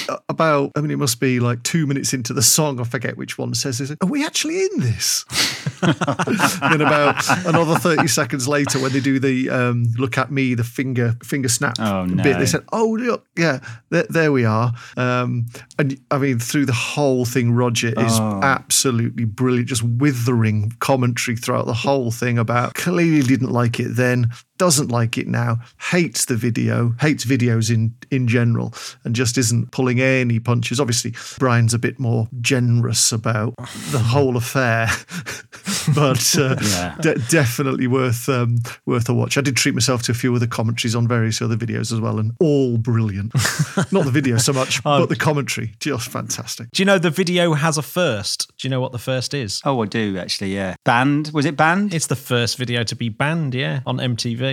uh, 0.08 0.18
about, 0.28 0.72
I 0.76 0.80
mean, 0.80 0.90
it 0.90 0.98
must 0.98 1.20
be 1.20 1.40
like 1.40 1.62
two 1.62 1.86
minutes 1.86 2.12
into 2.14 2.32
the 2.32 2.42
song, 2.42 2.80
I 2.80 2.84
forget 2.84 3.16
which 3.16 3.36
one 3.38 3.54
says, 3.54 3.80
is 3.80 3.90
it, 3.90 3.98
are 4.02 4.08
we 4.08 4.24
actually 4.24 4.60
in 4.62 4.80
this? 4.80 5.24
then 5.80 6.80
about 6.80 7.22
another 7.46 7.76
30 7.76 8.06
seconds 8.08 8.48
later, 8.48 8.78
when 8.80 8.92
they 8.92 9.00
do 9.00 9.18
the 9.18 9.50
um, 9.50 9.84
look 9.98 10.18
at 10.18 10.30
me, 10.30 10.54
the 10.54 10.64
finger 10.64 11.14
finger 11.22 11.48
snap 11.48 11.76
Oh, 11.78 12.06
bit, 12.06 12.38
they 12.38 12.46
said, 12.46 12.64
oh, 12.72 12.96
look, 12.98 13.26
yeah, 13.36 13.60
there, 13.90 14.06
there 14.08 14.32
we 14.32 14.44
are. 14.44 14.72
Um, 14.96 15.46
and 15.78 15.98
I 16.10 16.18
mean, 16.18 16.38
through 16.38 16.66
the 16.66 16.72
whole 16.72 17.24
thing, 17.24 17.52
Roger 17.52 17.88
is 17.88 18.18
Oh. 18.18 18.40
absolutely 18.42 19.24
brilliant, 19.24 19.68
just 19.68 19.82
withering 19.82 20.72
commentary 20.80 21.36
throughout 21.36 21.66
the 21.66 21.74
whole 21.74 22.10
thing 22.10 22.38
about 22.38 22.74
clearly 22.74 23.20
didn't 23.22 23.50
like 23.50 23.78
it 23.78 23.94
then, 23.94 24.30
doesn't 24.58 24.88
like 24.88 25.16
it 25.18 25.26
now, 25.28 25.58
hates 25.90 26.24
the 26.26 26.36
video, 26.36 26.94
hates 27.00 27.24
videos 27.24 27.72
in 27.72 27.94
in 28.10 28.26
general, 28.28 28.74
and 29.04 29.14
just 29.14 29.38
isn't 29.38 29.70
pulling 29.70 30.00
any 30.00 30.38
punches. 30.40 30.80
Obviously, 30.80 31.14
Brian's 31.38 31.74
a 31.74 31.78
bit 31.78 31.98
more 31.98 32.28
generous 32.40 33.12
about 33.12 33.54
the 33.90 33.98
whole 34.12 34.36
affair, 34.36 34.88
but 35.94 36.36
uh, 36.38 36.56
Yeah. 36.60 36.96
de- 37.00 37.18
definitely 37.28 37.86
worth 37.86 38.28
um, 38.28 38.58
worth 38.86 39.08
a 39.08 39.14
watch. 39.14 39.36
I 39.38 39.40
did 39.40 39.56
treat 39.56 39.74
myself 39.74 40.02
to 40.04 40.12
a 40.12 40.14
few 40.14 40.34
of 40.34 40.40
the 40.40 40.46
commentaries 40.46 40.94
on 40.94 41.06
various 41.08 41.40
other 41.42 41.56
videos 41.56 41.92
as 41.92 42.00
well, 42.00 42.18
and 42.18 42.32
all 42.40 42.78
brilliant. 42.78 43.32
Not 43.92 44.04
the 44.04 44.10
video 44.10 44.36
so 44.38 44.52
much, 44.52 44.80
Oh. 44.84 45.00
but 45.00 45.08
the 45.08 45.16
commentary, 45.16 45.74
just 45.80 46.08
fantastic. 46.10 46.70
Do 46.72 46.82
you 46.82 46.86
know 46.86 46.98
the 46.98 47.10
video 47.10 47.54
has 47.54 47.78
a 47.78 47.82
first? 47.82 48.50
Do 48.58 48.66
you 48.66 48.70
know 48.70 48.80
what 48.80 48.92
the 48.92 48.98
first 48.98 49.34
is? 49.34 49.60
Oh, 49.64 49.82
I 49.82 49.86
do 49.86 50.18
actually. 50.18 50.54
Yeah, 50.54 50.74
banned. 50.84 51.30
Was 51.32 51.44
it 51.44 51.56
banned? 51.56 51.94
It's 51.94 52.06
the 52.06 52.16
first 52.16 52.56
video 52.58 52.82
to 52.84 52.96
be 52.96 53.08
banned, 53.08 53.54
yeah, 53.54 53.80
on 53.86 53.98
MTV. 53.98 54.47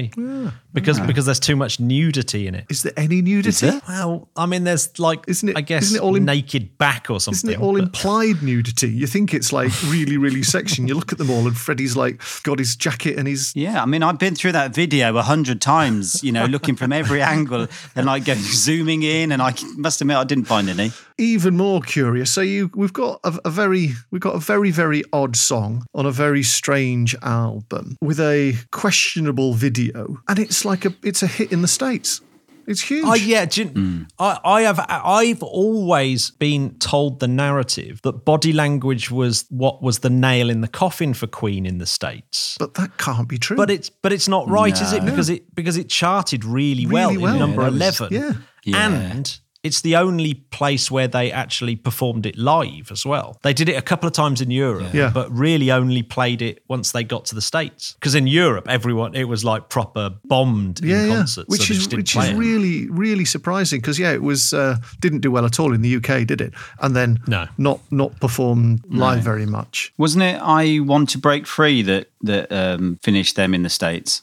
Because 0.74 1.00
because 1.00 1.26
there's 1.26 1.40
too 1.40 1.56
much 1.56 1.80
nudity 1.80 2.48
in 2.48 2.56
it. 2.56 2.66
Is 2.70 2.84
there 2.84 2.94
any 2.98 3.22
nudity? 3.22 3.66
there? 3.68 3.82
Well, 3.88 4.28
I 4.36 4.46
mean, 4.46 4.64
there's 4.66 4.98
like, 5.00 5.24
Isn't 5.28 5.50
it- 5.50 5.58
I 5.58 5.62
guess, 5.62 5.84
isn't 5.86 5.98
it 5.98 6.02
all 6.04 6.16
in- 6.16 6.26
naked 6.26 6.78
back 6.78 7.10
or 7.10 7.20
something. 7.20 7.50
Isn't 7.52 7.62
it 7.62 7.64
all 7.64 7.74
but- 7.74 7.84
implied 7.84 8.44
nudity? 8.44 8.90
You 8.90 9.08
think 9.08 9.34
it's 9.34 9.54
like 9.54 9.72
really, 9.86 10.18
really 10.18 10.44
sexy. 10.44 10.82
and 10.82 10.90
You 10.90 10.96
look 10.96 11.12
at 11.12 11.18
them 11.18 11.30
all, 11.30 11.48
and 11.48 11.56
Freddie's 11.58 11.96
like 11.96 12.22
got 12.44 12.60
his 12.60 12.76
jacket 12.76 13.18
and 13.18 13.28
his 13.28 13.54
Yeah, 13.56 13.82
I 13.82 13.86
mean, 13.86 14.04
I've 14.04 14.20
been 14.20 14.36
through 14.36 14.52
that 14.54 14.74
video 14.76 15.16
a 15.18 15.22
hundred 15.24 15.62
times, 15.62 16.24
you 16.24 16.32
know, 16.32 16.46
looking 16.46 16.76
from 16.76 16.92
every 16.92 17.22
angle 17.36 17.68
and 17.96 18.06
like 18.06 18.26
going 18.26 18.40
zooming 18.66 19.04
in, 19.04 19.32
and 19.32 19.42
I 19.42 19.54
must 19.78 20.02
admit, 20.02 20.18
I 20.18 20.24
didn't 20.26 20.46
find 20.46 20.70
any. 20.70 20.92
Even 21.18 21.56
more 21.58 21.82
curious. 21.82 22.32
So 22.32 22.42
you, 22.42 22.70
we've 22.76 22.94
got 22.94 23.20
a, 23.24 23.40
a 23.46 23.50
very, 23.50 23.92
we've 24.12 24.22
got 24.22 24.36
a 24.36 24.40
very, 24.40 24.72
very 24.72 25.04
odd 25.14 25.36
song 25.36 25.86
on 25.94 26.06
a 26.06 26.12
very 26.12 26.44
strange 26.44 27.16
album 27.22 27.98
with 28.02 28.20
a 28.20 28.54
questionable 28.72 29.54
video, 29.54 30.18
and 30.28 30.40
it's 30.40 30.66
like 30.66 30.86
a, 30.86 30.94
it's 31.04 31.24
a 31.24 31.28
hit 31.28 31.52
in 31.52 31.62
the 31.62 31.68
states. 31.68 32.22
It's 32.68 32.82
huge. 32.82 33.06
Oh 33.08 33.14
yeah, 33.14 33.46
do 33.46 33.62
you- 33.62 33.68
Hmm. 33.70 34.02
I, 34.18 34.40
I 34.44 34.62
have. 34.64 34.84
I've 34.90 35.44
always 35.44 36.32
been 36.32 36.80
told 36.80 37.20
the 37.20 37.28
narrative 37.28 38.02
that 38.02 38.26
body 38.26 38.52
language 38.54 39.12
was 39.12 39.46
what 39.50 39.84
was 39.84 40.00
the 40.00 40.10
nail 40.10 40.50
in 40.50 40.62
the 40.62 40.68
coffin 40.68 41.14
for 41.14 41.28
Queen 41.28 41.68
in 41.68 41.78
the 41.78 41.86
states. 41.86 42.56
but 42.58 42.74
that 42.74 42.98
can't 42.98 43.30
be 43.30 43.38
true. 43.38 43.56
But 43.56 43.70
it's 43.70 43.92
but 43.92 44.12
it's 44.12 44.28
not 44.28 44.50
right, 44.50 44.74
is 44.82 44.94
it? 44.94 45.04
No. 45.04 45.12
Because 45.12 45.30
it 45.30 45.54
because 45.54 45.78
it 45.78 45.90
charted 45.90 46.44
really, 46.44 46.88
well, 46.88 47.10
Really 47.12 47.22
well. 47.22 47.34
in 47.34 47.40
number 47.40 47.62
Yeah, 47.62 47.70
that 47.70 47.74
was- 47.74 48.00
eleven. 48.02 48.14
yeah. 48.14 48.34
Yeah. 48.64 48.90
And 49.12 49.40
it's 49.66 49.82
the 49.82 49.96
only 49.96 50.34
place 50.60 50.92
where 50.96 51.08
they 51.08 51.32
actually 51.32 51.76
performed 51.76 52.26
it 52.26 52.38
live 52.38 52.92
as 52.92 53.06
well. 53.06 53.38
They 53.42 53.54
did 53.54 53.68
it 53.70 53.76
a 53.78 53.82
couple 53.82 54.08
of 54.08 54.14
times 54.14 54.40
in 54.42 54.52
Europe, 54.52 54.94
Yeah. 54.94 55.10
but 55.14 55.28
really 55.32 55.72
only 55.72 56.04
played 56.04 56.42
it 56.42 56.64
once 56.68 56.92
they 56.92 57.04
got 57.04 57.26
to 57.26 57.36
the 57.36 57.42
States. 57.42 57.94
Because 58.00 58.16
in 58.16 58.28
Europe, 58.28 58.66
everyone 58.68 59.16
it 59.16 59.28
was 59.28 59.44
like 59.44 59.70
proper 59.70 60.06
bombed 60.26 60.80
yeah, 60.84 61.02
in 61.04 61.10
yeah, 61.10 61.16
concerts. 61.16 61.50
which 61.50 61.68
so 61.68 61.74
is 61.74 61.88
which 61.90 62.16
is 62.16 62.34
really 62.34 62.90
really 62.90 63.26
surprising 63.26 63.80
because 63.82 63.98
yeah, 64.00 64.14
it 64.14 64.22
was 64.22 64.54
uh, 64.54 64.78
didn't 65.00 65.22
do 65.22 65.32
well 65.32 65.46
at 65.46 65.60
all 65.60 65.74
in 65.74 65.82
the 65.82 65.96
UK, 65.98 66.26
did 66.28 66.42
it? 66.42 66.54
And 66.80 66.96
then 66.96 67.20
No. 67.28 67.48
not 67.58 67.80
not 67.92 68.12
performed 68.20 68.84
live 68.90 69.24
very 69.24 69.46
much. 69.46 69.92
Wasn't 69.98 70.24
it? 70.24 70.38
I 70.42 70.80
want 70.82 71.10
to 71.10 71.18
break 71.18 71.48
free 71.48 71.82
that 71.84 72.06
that 72.22 72.52
um, 72.52 73.00
finished 73.02 73.36
them 73.36 73.54
in 73.54 73.64
the 73.64 73.70
states. 73.70 74.22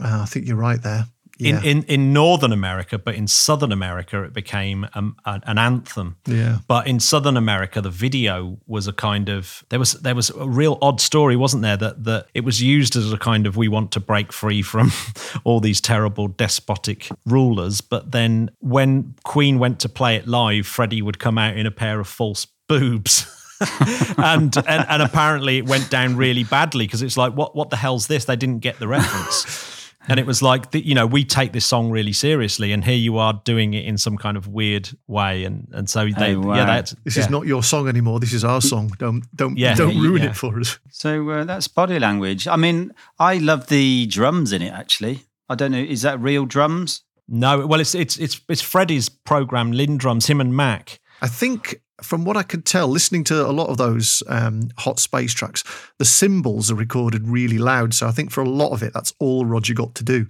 Uh, 0.00 0.20
I 0.22 0.26
think 0.26 0.46
you're 0.46 0.56
right 0.70 0.82
there. 0.82 1.06
Yeah, 1.38 1.58
in, 1.58 1.64
in 1.64 1.82
in 1.84 2.12
Northern 2.12 2.52
America, 2.52 2.96
but 2.98 3.16
in 3.16 3.26
Southern 3.26 3.72
America, 3.72 4.22
it 4.22 4.32
became 4.32 4.86
um, 4.94 5.16
an, 5.24 5.42
an 5.46 5.58
anthem. 5.58 6.16
Yeah. 6.26 6.58
But 6.68 6.86
in 6.86 7.00
Southern 7.00 7.36
America, 7.36 7.80
the 7.80 7.90
video 7.90 8.58
was 8.66 8.86
a 8.86 8.92
kind 8.92 9.28
of 9.28 9.64
there 9.68 9.78
was 9.78 9.92
there 9.94 10.14
was 10.14 10.30
a 10.30 10.48
real 10.48 10.78
odd 10.80 11.00
story, 11.00 11.34
wasn't 11.34 11.62
there? 11.62 11.76
That 11.76 12.04
that 12.04 12.28
it 12.34 12.44
was 12.44 12.62
used 12.62 12.94
as 12.94 13.12
a 13.12 13.18
kind 13.18 13.46
of 13.46 13.56
we 13.56 13.66
want 13.66 13.90
to 13.92 14.00
break 14.00 14.32
free 14.32 14.62
from 14.62 14.92
all 15.44 15.58
these 15.58 15.80
terrible 15.80 16.28
despotic 16.28 17.08
rulers. 17.26 17.80
But 17.80 18.12
then 18.12 18.50
when 18.60 19.14
Queen 19.24 19.58
went 19.58 19.80
to 19.80 19.88
play 19.88 20.16
it 20.16 20.28
live, 20.28 20.66
Freddie 20.66 21.02
would 21.02 21.18
come 21.18 21.36
out 21.36 21.56
in 21.56 21.66
a 21.66 21.72
pair 21.72 21.98
of 21.98 22.06
false 22.06 22.46
boobs. 22.68 23.26
and, 24.18 24.56
and 24.68 24.86
and 24.88 25.02
apparently 25.02 25.58
it 25.58 25.66
went 25.66 25.90
down 25.90 26.16
really 26.16 26.44
badly 26.44 26.86
because 26.86 27.02
it's 27.02 27.16
like 27.16 27.32
what 27.32 27.56
what 27.56 27.70
the 27.70 27.76
hell's 27.76 28.06
this? 28.06 28.24
They 28.24 28.36
didn't 28.36 28.60
get 28.60 28.78
the 28.78 28.86
reference. 28.86 29.83
And 30.08 30.20
it 30.20 30.26
was 30.26 30.42
like, 30.42 30.70
the, 30.72 30.84
you 30.86 30.94
know, 30.94 31.06
we 31.06 31.24
take 31.24 31.52
this 31.52 31.64
song 31.64 31.90
really 31.90 32.12
seriously, 32.12 32.72
and 32.72 32.84
here 32.84 32.94
you 32.96 33.16
are 33.18 33.40
doing 33.44 33.72
it 33.74 33.84
in 33.86 33.96
some 33.96 34.16
kind 34.18 34.36
of 34.36 34.46
weird 34.48 34.90
way, 35.06 35.44
and 35.44 35.66
and 35.72 35.88
so 35.88 36.06
they, 36.08 36.34
Oh, 36.34 36.40
wow. 36.40 36.56
yeah, 36.56 36.66
that's 36.66 36.94
This 37.04 37.16
yeah. 37.16 37.24
is 37.24 37.30
not 37.30 37.46
your 37.46 37.62
song 37.62 37.88
anymore. 37.88 38.20
This 38.20 38.32
is 38.34 38.44
our 38.44 38.60
song. 38.60 38.92
Don't 38.98 39.24
don't 39.34 39.56
Yeah. 39.56 39.74
don't 39.74 39.98
ruin 40.00 40.22
Yeah. 40.22 40.30
it 40.30 40.36
for 40.36 40.58
us. 40.60 40.78
So 40.90 41.30
uh, 41.30 41.44
that's 41.44 41.68
body 41.68 41.98
language. 41.98 42.46
I 42.46 42.56
mean, 42.56 42.92
I 43.18 43.38
love 43.38 43.68
the 43.68 44.06
drums 44.06 44.52
in 44.52 44.60
it. 44.62 44.72
Actually, 44.72 45.20
I 45.48 45.54
don't 45.54 45.72
know. 45.72 45.78
Is 45.82 46.02
that 46.02 46.20
real 46.20 46.44
drums? 46.46 47.02
no. 47.28 47.66
Well, 47.66 47.80
it's 47.80 47.94
it's 47.94 48.18
it's 48.18 48.40
it's 48.48 48.60
Freddie's 48.62 49.08
program, 49.08 49.72
LinnDrums, 49.72 50.28
him 50.28 50.40
and 50.40 50.54
Mack. 50.54 51.00
I 51.22 51.28
think 51.28 51.80
from 52.02 52.24
what 52.24 52.36
I 52.36 52.42
could 52.42 52.64
tell, 52.64 52.88
listening 52.88 53.24
to 53.24 53.46
a 53.46 53.52
lot 53.52 53.68
of 53.68 53.76
those 53.76 54.22
um, 54.28 54.70
hot 54.78 54.98
space 54.98 55.32
tracks, 55.32 55.64
the 55.98 56.04
cymbals 56.04 56.70
are 56.70 56.74
recorded 56.74 57.28
really 57.28 57.58
loud. 57.58 57.94
So 57.94 58.06
I 58.06 58.10
think 58.10 58.30
for 58.30 58.42
a 58.42 58.48
lot 58.48 58.72
of 58.72 58.82
it, 58.82 58.92
that's 58.92 59.14
all 59.18 59.46
Roger 59.46 59.74
got 59.74 59.94
to 59.96 60.04
do 60.04 60.26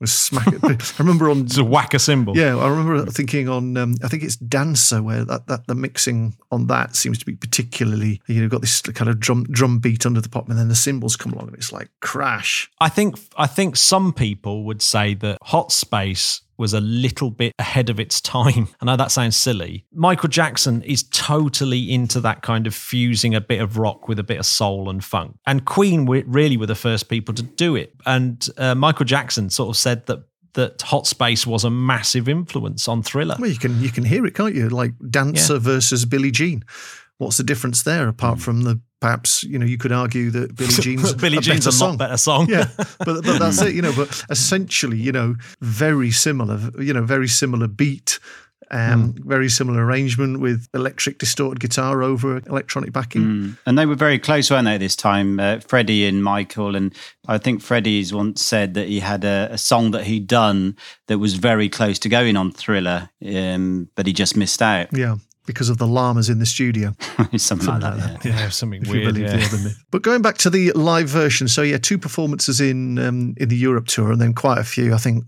was 0.00 0.12
smack 0.12 0.48
it. 0.48 0.64
I 0.64 0.78
remember 0.98 1.30
on 1.30 1.46
a 1.56 1.64
whack 1.64 1.94
a 1.94 1.98
cymbal. 1.98 2.36
Yeah, 2.36 2.56
I 2.56 2.68
remember 2.68 3.04
thinking 3.10 3.48
on. 3.48 3.76
Um, 3.76 3.94
I 4.02 4.08
think 4.08 4.22
it's 4.22 4.36
Dancer 4.36 5.02
where 5.02 5.24
that, 5.24 5.46
that 5.46 5.66
the 5.66 5.74
mixing 5.74 6.34
on 6.50 6.66
that 6.68 6.96
seems 6.96 7.18
to 7.18 7.26
be 7.26 7.36
particularly. 7.36 8.22
You 8.26 8.42
know, 8.42 8.48
got 8.48 8.62
this 8.62 8.80
kind 8.80 9.10
of 9.10 9.20
drum 9.20 9.44
drum 9.44 9.78
beat 9.78 10.06
under 10.06 10.20
the 10.20 10.28
pop, 10.28 10.48
and 10.48 10.58
then 10.58 10.68
the 10.68 10.74
cymbals 10.74 11.16
come 11.16 11.32
along, 11.32 11.48
and 11.48 11.56
it's 11.56 11.72
like 11.72 11.90
crash. 12.00 12.70
I 12.80 12.88
think 12.88 13.18
I 13.36 13.46
think 13.46 13.76
some 13.76 14.12
people 14.12 14.64
would 14.64 14.82
say 14.82 15.14
that 15.14 15.38
Hot 15.42 15.70
Space 15.70 16.40
was 16.60 16.74
a 16.74 16.80
little 16.80 17.30
bit 17.30 17.52
ahead 17.58 17.90
of 17.90 17.98
its 17.98 18.20
time. 18.20 18.68
I 18.80 18.84
know 18.84 18.96
that 18.96 19.10
sounds 19.10 19.36
silly. 19.36 19.86
Michael 19.92 20.28
Jackson 20.28 20.82
is 20.82 21.02
totally 21.04 21.92
into 21.92 22.20
that 22.20 22.42
kind 22.42 22.66
of 22.66 22.74
fusing 22.74 23.34
a 23.34 23.40
bit 23.40 23.60
of 23.60 23.78
rock 23.78 24.06
with 24.06 24.18
a 24.18 24.22
bit 24.22 24.38
of 24.38 24.46
soul 24.46 24.88
and 24.88 25.02
funk. 25.02 25.36
And 25.46 25.64
Queen 25.64 26.06
really 26.06 26.56
were 26.56 26.66
the 26.66 26.74
first 26.74 27.08
people 27.08 27.34
to 27.34 27.42
do 27.42 27.74
it. 27.74 27.94
And 28.06 28.46
uh, 28.58 28.74
Michael 28.74 29.06
Jackson 29.06 29.50
sort 29.50 29.70
of 29.70 29.76
said 29.76 30.06
that 30.06 30.20
that 30.54 30.82
Hot 30.82 31.06
Space 31.06 31.46
was 31.46 31.64
a 31.64 31.70
massive 31.70 32.28
influence 32.28 32.88
on 32.88 33.04
Thriller. 33.04 33.36
Well, 33.38 33.50
you 33.50 33.58
can 33.58 33.80
you 33.80 33.90
can 33.90 34.04
hear 34.04 34.26
it, 34.26 34.34
can't 34.34 34.54
you? 34.54 34.68
Like 34.68 34.92
Dancer 35.08 35.58
versus 35.58 36.04
Billie 36.04 36.32
Jean. 36.32 36.64
What's 37.18 37.36
the 37.36 37.44
difference 37.44 37.82
there, 37.82 38.08
apart 38.08 38.40
from 38.40 38.62
the 38.62 38.80
perhaps 39.00 39.42
you 39.42 39.58
know 39.58 39.66
you 39.66 39.78
could 39.78 39.92
argue 39.92 40.30
that 40.30 40.54
Billie 40.54 40.70
Jean's 40.80 41.14
Billie 41.14 41.38
a 41.38 41.40
Jean's 41.40 41.64
better 41.64 41.68
a 41.70 41.72
song. 41.72 41.88
lot 41.90 41.98
better 41.98 42.16
song. 42.16 42.48
yeah, 42.48 42.68
but 42.98 43.24
but 43.24 43.38
that's 43.38 43.60
it, 43.62 43.74
you 43.74 43.82
know. 43.82 43.92
But 43.94 44.24
essentially, 44.30 44.98
you 44.98 45.12
know, 45.12 45.36
very 45.60 46.10
similar, 46.10 46.70
you 46.78 46.92
know, 46.92 47.04
very 47.04 47.28
similar 47.28 47.66
beat, 47.66 48.18
um, 48.70 49.14
very 49.18 49.48
similar 49.48 49.84
arrangement 49.84 50.40
with 50.40 50.68
electric 50.74 51.18
distorted 51.18 51.60
guitar 51.60 52.02
over 52.02 52.38
electronic 52.46 52.92
backing. 52.92 53.22
Mm. 53.22 53.58
And 53.66 53.78
they 53.78 53.86
were 53.86 53.96
very 53.96 54.18
close, 54.18 54.50
weren't 54.50 54.66
they? 54.66 54.78
This 54.78 54.96
time, 54.96 55.40
uh, 55.40 55.60
Freddie 55.60 56.06
and 56.06 56.22
Michael, 56.22 56.76
and 56.76 56.94
I 57.26 57.38
think 57.38 57.62
Freddie's 57.62 58.12
once 58.12 58.44
said 58.44 58.74
that 58.74 58.88
he 58.88 59.00
had 59.00 59.24
a, 59.24 59.48
a 59.50 59.58
song 59.58 59.90
that 59.92 60.04
he'd 60.04 60.26
done 60.26 60.76
that 61.08 61.18
was 61.18 61.34
very 61.34 61.68
close 61.68 61.98
to 62.00 62.08
going 62.08 62.36
on 62.36 62.52
Thriller, 62.52 63.10
um, 63.26 63.88
but 63.96 64.06
he 64.06 64.12
just 64.12 64.36
missed 64.36 64.62
out. 64.62 64.88
Yeah, 64.92 65.16
because 65.50 65.68
of 65.68 65.78
the 65.78 65.86
llamas 65.86 66.28
in 66.28 66.38
the 66.38 66.46
studio. 66.46 66.94
Something 67.36 67.68
like 67.68 67.80
that. 67.80 68.24
Yeah. 68.24 68.30
Yeah, 68.30 68.48
something 68.48 68.82
if 68.82 68.88
you 68.88 68.94
weird. 68.94 69.14
believe 69.14 69.26
yeah. 69.26 69.36
the 69.36 69.44
other 69.44 69.58
myth. 69.58 69.84
But 69.90 70.02
going 70.02 70.22
back 70.22 70.38
to 70.38 70.50
the 70.50 70.72
live 70.72 71.08
version, 71.08 71.48
so 71.48 71.62
yeah, 71.62 71.78
two 71.78 71.98
performances 71.98 72.60
in 72.60 72.98
um, 72.98 73.34
in 73.36 73.48
the 73.48 73.56
Europe 73.56 73.86
tour, 73.86 74.12
and 74.12 74.20
then 74.20 74.34
quite 74.34 74.58
a 74.58 74.64
few. 74.64 74.94
I 74.94 74.98
think 74.98 75.24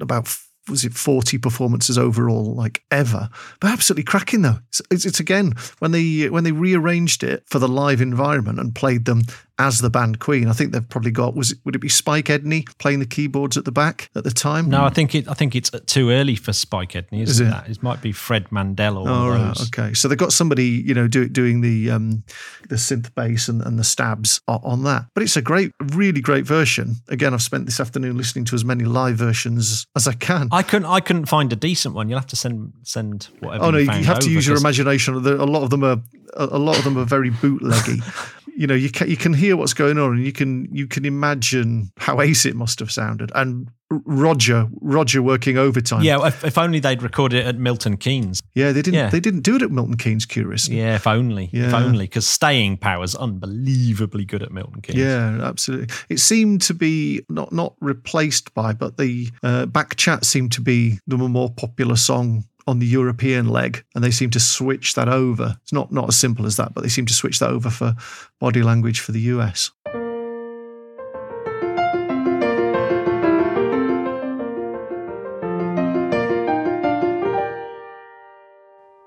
about 0.00 0.34
was 0.68 0.84
it 0.84 0.94
forty 0.94 1.38
performances 1.38 1.98
overall, 1.98 2.54
like 2.54 2.82
ever. 2.90 3.28
But 3.60 3.70
absolutely 3.70 4.04
cracking 4.04 4.42
though. 4.42 4.58
It's, 4.68 4.82
it's, 4.90 5.04
it's 5.04 5.20
again 5.20 5.54
when 5.78 5.90
they 5.90 6.28
when 6.28 6.44
they 6.44 6.52
rearranged 6.52 7.22
it 7.22 7.44
for 7.46 7.58
the 7.58 7.68
live 7.68 8.00
environment 8.00 8.58
and 8.58 8.74
played 8.74 9.04
them 9.04 9.22
as 9.58 9.78
the 9.78 9.90
band 9.90 10.18
Queen. 10.18 10.48
I 10.48 10.52
think 10.52 10.72
they've 10.72 10.88
probably 10.88 11.10
got 11.12 11.34
was 11.36 11.52
it, 11.52 11.58
would 11.64 11.76
it 11.76 11.80
be 11.80 11.88
Spike 11.88 12.26
Edney 12.26 12.66
playing 12.78 12.98
the 12.98 13.06
keyboards 13.06 13.56
at 13.56 13.64
the 13.64 13.72
back 13.72 14.10
at 14.16 14.24
the 14.24 14.30
time? 14.30 14.68
No, 14.68 14.84
I 14.84 14.90
think 14.90 15.14
it. 15.14 15.28
I 15.28 15.34
think 15.34 15.54
it's 15.54 15.70
too 15.86 16.10
early 16.10 16.34
for 16.34 16.52
Spike 16.52 16.92
Edney, 16.92 17.22
isn't 17.22 17.28
Is 17.28 17.40
it? 17.40 17.44
that? 17.44 17.68
It 17.68 17.82
might 17.82 18.02
be 18.02 18.12
Fred 18.12 18.50
Mandel 18.50 18.98
or 18.98 19.08
Oh, 19.08 19.28
right. 19.28 19.60
Okay. 19.62 19.94
So 19.94 20.08
they've 20.08 20.18
got 20.18 20.32
somebody, 20.32 20.66
you 20.66 20.94
know, 20.94 21.06
do, 21.06 21.28
doing 21.28 21.60
the 21.60 21.90
um, 21.90 22.24
the 22.68 22.76
synth 22.76 23.14
bass 23.14 23.48
and, 23.48 23.62
and 23.62 23.78
the 23.78 23.84
stabs 23.84 24.40
on 24.48 24.82
that. 24.84 25.06
But 25.14 25.22
it's 25.22 25.36
a 25.36 25.42
great, 25.42 25.72
really 25.92 26.20
great 26.20 26.44
version. 26.46 26.96
Again, 27.08 27.32
I've 27.32 27.42
spent 27.42 27.66
this 27.66 27.78
afternoon 27.78 28.16
listening 28.16 28.44
to 28.46 28.54
as 28.54 28.64
many 28.64 28.84
live 28.84 29.16
versions 29.16 29.86
as 29.94 30.08
I 30.08 30.14
can. 30.14 30.48
I 30.50 30.62
couldn't. 30.62 30.86
I 30.86 31.00
couldn't 31.00 31.26
find 31.26 31.52
a 31.52 31.56
decent 31.56 31.94
one. 31.94 32.08
You'll 32.08 32.18
have 32.18 32.26
to 32.28 32.36
send 32.36 32.72
send 32.82 33.28
whatever. 33.40 33.64
oh 33.66 33.70
no, 33.70 33.78
you, 33.78 33.92
you 33.92 34.04
have 34.04 34.18
to 34.20 34.30
use 34.30 34.46
your 34.46 34.56
imagination. 34.56 35.14
A 35.14 35.18
lot 35.44 35.62
of 35.62 35.70
them 35.70 35.84
are 35.84 36.00
a 36.36 36.58
lot 36.58 36.76
of 36.76 36.84
them 36.84 36.98
are 36.98 37.04
very 37.04 37.30
bootleggy. 37.30 38.02
you 38.56 38.66
know, 38.66 38.74
you 38.74 38.90
can 38.90 39.08
you 39.10 39.16
can 39.16 39.34
hear 39.34 39.56
what's 39.56 39.74
going 39.74 39.98
on, 39.98 40.12
and 40.16 40.24
you 40.24 40.32
can 40.32 40.68
you 40.72 40.86
can 40.86 41.04
imagine 41.04 41.90
how 41.98 42.20
ace 42.20 42.46
it 42.46 42.54
must 42.56 42.78
have 42.80 42.90
sounded. 42.90 43.30
And 43.34 43.70
Roger, 43.90 44.68
Roger 44.80 45.22
working 45.22 45.56
overtime. 45.56 46.02
Yeah, 46.02 46.26
if, 46.26 46.42
if 46.44 46.58
only 46.58 46.80
they'd 46.80 47.02
recorded 47.02 47.40
it 47.40 47.46
at 47.46 47.56
Milton 47.58 47.96
Keynes. 47.96 48.42
yeah. 48.54 48.72
They 48.72 48.82
didn't 48.82 48.98
Yeah. 48.98 49.10
they 49.10 49.20
didn't 49.20 49.40
do 49.42 49.56
it 49.56 49.62
at 49.62 49.70
Milton 49.70 49.96
Keynes. 49.96 50.24
Curious. 50.26 50.68
Yeah, 50.68 50.96
if 50.96 51.06
only. 51.06 51.50
yeah. 51.52 51.68
If 51.68 51.74
only. 51.74 52.06
Because 52.06 52.26
staying 52.26 52.78
power's 52.78 53.14
unbelievably 53.14 54.24
good 54.24 54.42
at 54.42 54.50
Milton 54.52 54.80
Keynes. 54.82 54.98
Yeah, 54.98 55.38
absolutely. 55.42 55.94
It 56.08 56.18
seemed 56.18 56.62
to 56.62 56.74
be 56.74 57.24
not 57.28 57.52
not 57.52 57.74
replaced 57.80 58.52
by, 58.54 58.72
but 58.72 58.96
the 58.96 59.28
uh, 59.42 59.66
back 59.66 59.96
chat 59.96 60.24
seemed 60.24 60.52
to 60.52 60.60
be 60.60 60.98
the 61.06 61.16
more 61.16 61.50
popular 61.50 61.96
song 61.96 62.44
on 62.66 62.78
the 62.78 62.86
European 62.86 63.48
leg, 63.48 63.84
and 63.94 64.02
they 64.02 64.10
seem 64.10 64.30
to 64.30 64.40
switch 64.40 64.94
that 64.94 65.08
over. 65.08 65.56
It's 65.62 65.72
not 65.72 65.92
not 65.92 66.08
as 66.08 66.16
simple 66.16 66.46
as 66.46 66.56
that, 66.56 66.74
but 66.74 66.82
they 66.82 66.88
seem 66.88 67.06
to 67.06 67.14
switch 67.14 67.38
that 67.40 67.50
over 67.50 67.70
for 67.70 67.94
body 68.40 68.62
language 68.62 69.00
for 69.00 69.12
the 69.12 69.20
US. 69.20 69.70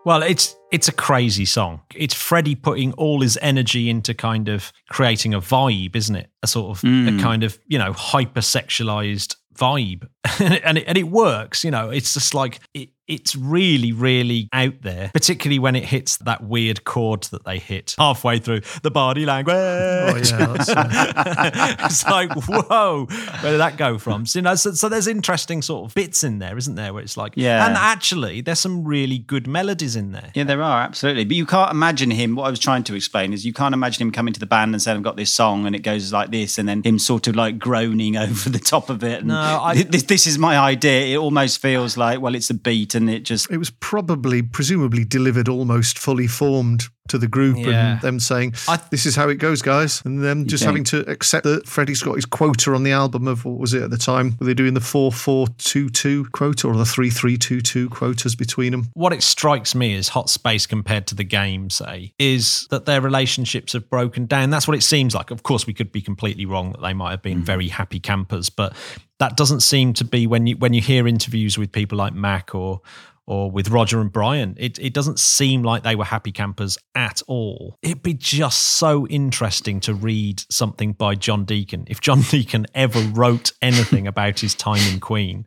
Well, 0.06 0.24
it's 0.24 0.56
it's 0.72 0.88
a 0.88 0.94
crazy 0.94 1.44
song. 1.44 1.82
It's 1.94 2.14
Freddie 2.14 2.56
putting 2.56 2.94
all 2.94 3.20
his 3.22 3.38
energy 3.42 3.90
into 3.90 4.14
kind 4.14 4.48
of 4.48 4.72
creating 4.90 5.34
a 5.34 5.42
vibe, 5.42 5.98
isn't 5.98 6.16
it? 6.16 6.30
A 6.42 6.48
sort 6.48 6.72
of 6.78 6.82
Hmm. 6.82 7.20
a 7.20 7.22
kind 7.22 7.44
of 7.44 7.60
you 7.68 7.78
know 7.78 7.92
hypersexualized 7.92 9.36
vibe, 9.54 10.08
and 10.40 10.78
it, 10.78 10.84
and 10.88 10.98
it 10.98 11.10
works. 11.10 11.66
You 11.66 11.72
know, 11.72 11.90
it's 11.90 12.14
just 12.14 12.34
like 12.34 12.62
it, 12.74 12.90
it's 13.08 13.36
really 13.36 13.92
really 13.92 14.50
out 14.54 14.82
there, 14.82 15.12
particularly 15.14 15.60
when 15.60 15.76
it 15.76 15.86
hits 15.86 16.18
that 16.18 16.44
weird 16.44 16.84
chord 16.84 17.24
that 17.24 17.46
they 17.46 17.60
hit 17.60 17.96
halfway 17.98 18.40
through 18.40 18.62
the 18.84 18.92
body 18.92 19.26
language. 19.26 19.56
Oh 19.58 20.16
yeah, 20.38 20.54
uh, 20.76 21.76
it's 21.86 22.06
like 22.06 22.32
whoa, 22.34 23.06
where 23.42 23.52
did 23.52 23.60
that 23.60 23.78
go 23.78 23.98
from? 23.98 24.26
So, 24.26 24.40
you 24.40 24.44
know, 24.44 24.56
so, 24.56 24.72
so 24.74 24.90
there's 24.90 25.08
interesting 25.08 25.62
sort 25.62 25.90
of 25.90 25.96
bits 25.96 26.24
in 26.24 26.40
there, 26.40 26.58
isn't 26.58 26.76
there? 26.76 26.94
Where 26.94 27.04
it's 27.04 27.18
like, 27.18 27.34
Yeah. 27.36 27.66
and 27.66 27.76
actually 27.76 28.42
there's 28.42 28.60
some 28.60 28.84
really 28.84 29.18
good 29.20 29.48
melodies 29.48 29.96
in 29.96 30.12
there. 30.12 30.32
Yeah, 30.36 30.44
there 30.44 30.62
are 30.62 30.82
absolutely, 30.82 31.26
but 31.26 31.36
you 31.36 31.46
can't 31.46 31.72
imagine 31.72 32.12
him. 32.12 32.36
What 32.36 32.44
I 32.48 32.50
was 32.50 32.60
trying 32.60 32.84
to 32.86 32.96
explain 32.96 33.34
is 33.34 33.46
you 33.46 33.54
can't 33.54 33.74
imagine 33.74 34.02
him 34.08 34.12
coming 34.12 34.34
to 34.34 34.40
the 34.40 34.46
band 34.46 34.74
and 34.74 34.82
saying, 34.82 34.98
"I've 34.98 35.04
got 35.04 35.18
this 35.18 35.34
song," 35.34 35.66
and 35.66 35.76
it 35.76 35.84
goes 35.84 36.12
like 36.14 36.32
this, 36.32 36.58
and 36.58 36.68
then 36.68 36.84
him 36.84 37.00
sort 37.00 37.28
of 37.28 37.36
like 37.36 37.58
groaning 37.60 38.18
over 38.26 38.50
the 38.50 38.60
top 38.60 38.90
of 38.90 39.04
it. 39.04 39.26
No, 39.26 39.36
I- 39.36 39.84
this, 39.84 40.04
this 40.04 40.28
is 40.28 40.38
my 40.38 40.58
idea. 40.58 41.16
It 41.16 41.18
almost 41.18 41.60
feels 41.62 41.98
like, 41.98 42.20
well, 42.22 42.36
it's 42.36 42.50
a 42.50 42.54
beat, 42.54 42.96
and 42.98 43.10
it 43.10 43.24
just 43.24 43.50
it 43.50 43.58
was 43.58 43.70
probably, 43.70 44.42
presumably, 44.42 45.06
delivered 45.06 45.48
almost 45.48 45.98
fully 45.98 46.28
formed 46.28 46.86
to 47.10 47.18
the 47.18 47.28
group, 47.28 47.58
Yeah. 47.58 47.94
and 47.94 48.02
them 48.02 48.20
saying, 48.20 48.54
"This 48.92 49.06
is 49.06 49.16
how 49.16 49.30
it 49.30 49.36
goes, 49.36 49.62
guys," 49.62 50.02
and 50.06 50.24
them 50.24 50.48
just 50.48 50.64
think? 50.64 50.70
having 50.70 50.84
to 50.86 51.10
accept 51.10 51.44
that 51.46 51.68
Freddie's 51.68 52.02
got 52.02 52.16
his 52.16 52.26
quota 52.26 52.74
on 52.74 52.84
the 52.84 52.92
album 52.92 53.28
of 53.28 53.46
what 53.46 53.60
was 53.60 53.74
it 53.74 53.84
at 53.84 53.90
the 53.90 53.98
time? 53.98 54.36
Were 54.40 54.46
they 54.46 54.54
doing 54.54 54.74
the 54.74 54.82
four 54.82 55.12
four 55.12 55.48
two 55.58 55.90
two 55.90 56.26
quota 56.32 56.68
or 56.68 56.76
the 56.76 56.86
three 56.86 57.10
three 57.10 57.38
two 57.38 57.62
two 57.62 57.90
quotas 57.90 58.36
between 58.36 58.72
them? 58.72 58.88
what 58.94 59.14
it 59.14 59.24
strikes 59.24 59.76
me 59.76 59.96
as 59.96 60.10
Hot 60.10 60.30
Space 60.30 60.66
compared 60.66 61.08
to 61.08 61.16
the 61.16 61.24
game, 61.24 61.70
say, 61.70 62.14
is 62.20 62.68
that 62.72 62.86
their 62.86 63.00
relationships 63.02 63.74
have 63.74 63.90
broken 63.90 64.26
down. 64.26 64.50
That's 64.50 64.68
what 64.68 64.76
it 64.76 64.82
seems 64.82 65.14
like. 65.14 65.32
Of 65.32 65.44
course, 65.44 65.68
we 65.68 65.74
could 65.74 65.92
be 65.92 66.02
completely 66.02 66.46
wrong 66.46 66.72
that 66.72 66.82
they 66.82 66.94
might 66.94 67.12
have 67.12 67.22
been 67.22 67.42
mm. 67.42 67.46
very 67.46 67.68
happy 67.68 68.00
campers, 68.00 68.50
but 68.50 68.74
that 69.20 69.38
doesn't 69.38 69.62
seem 69.62 69.94
to 69.94 70.06
be 70.06 70.28
when 70.28 70.48
you 70.48 70.58
when 70.58 70.74
you 70.74 70.82
hear 70.82 71.08
interviews 71.08 71.58
with 71.58 71.72
people 71.72 71.98
like 71.98 72.14
Mack 72.14 72.54
or 72.54 72.82
or 73.28 73.52
with 73.52 73.70
Roger 73.70 74.00
and 74.00 74.12
Brian, 74.12 74.56
it, 74.58 74.80
it 74.80 74.94
doesn't 74.94 75.20
seem 75.20 75.62
like 75.62 75.84
they 75.84 75.96
were 75.96 76.06
happy 76.06 76.32
campers 76.32 76.78
at 76.96 77.22
all. 77.28 77.78
It'd 77.82 78.02
be 78.02 78.14
just 78.14 78.58
so 78.62 79.06
interesting 79.08 79.80
to 79.82 79.94
read 79.94 80.44
something 80.50 80.94
by 80.94 81.16
John 81.16 81.44
Deacon. 81.46 81.84
If 81.88 82.00
John 82.02 82.22
Deacon 82.30 82.66
ever 82.74 83.02
wrote 83.02 83.52
anything 83.62 84.08
about 84.08 84.40
his 84.40 84.56
time 84.56 84.82
in 84.94 85.00
Queen, 85.02 85.46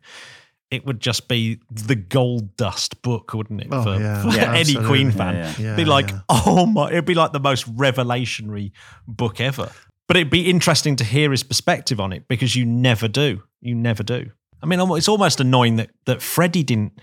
it 0.69 0.85
would 0.85 0.99
just 1.01 1.27
be 1.27 1.59
the 1.69 1.95
gold 1.95 2.55
dust 2.55 3.01
book, 3.01 3.33
wouldn't 3.33 3.61
it? 3.61 3.67
Oh, 3.71 3.83
for 3.83 3.99
yeah. 3.99 4.21
for 4.21 4.27
Yeah, 4.29 4.49
any 4.51 4.59
absolutely. 4.59 4.87
Queen 4.87 5.07
Yeah, 5.07 5.11
fan. 5.11 5.35
yeah. 5.35 5.53
Yeah, 5.71 5.75
be 5.75 5.83
like, 5.85 6.09
yeah. 6.11 6.19
oh 6.29 6.65
my, 6.67 6.89
it'd 6.91 7.05
be 7.05 7.13
like 7.15 7.33
the 7.33 7.39
most 7.41 7.67
revelationary 7.75 8.71
book 9.07 9.41
ever. 9.41 9.71
But 10.07 10.17
it'd 10.17 10.29
be 10.29 10.49
interesting 10.49 10.95
to 10.97 11.03
hear 11.03 11.31
his 11.31 11.41
perspective 11.43 11.99
on 11.99 12.13
it 12.13 12.27
because 12.27 12.55
you 12.55 12.65
never 12.65 13.07
do. 13.07 13.43
You 13.61 13.75
never 13.75 14.03
do. 14.03 14.31
I 14.63 14.67
mean, 14.67 14.79
it's 14.91 15.07
almost 15.07 15.39
annoying 15.39 15.77
that 15.77 15.89
that 16.05 16.21
Freddie 16.21 16.63
didn't 16.63 16.99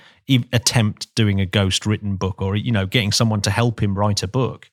attempt 0.53 1.14
doing 1.14 1.40
a 1.40 1.47
ghost 1.47 1.87
written 1.87 2.16
book 2.16 2.40
or 2.40 2.55
you 2.55 2.71
know 2.71 2.87
getting 2.87 3.12
someone 3.12 3.40
to 3.42 3.51
help 3.51 3.83
him 3.83 3.99
write 3.99 4.23
a 4.23 4.29
book. 4.29 4.71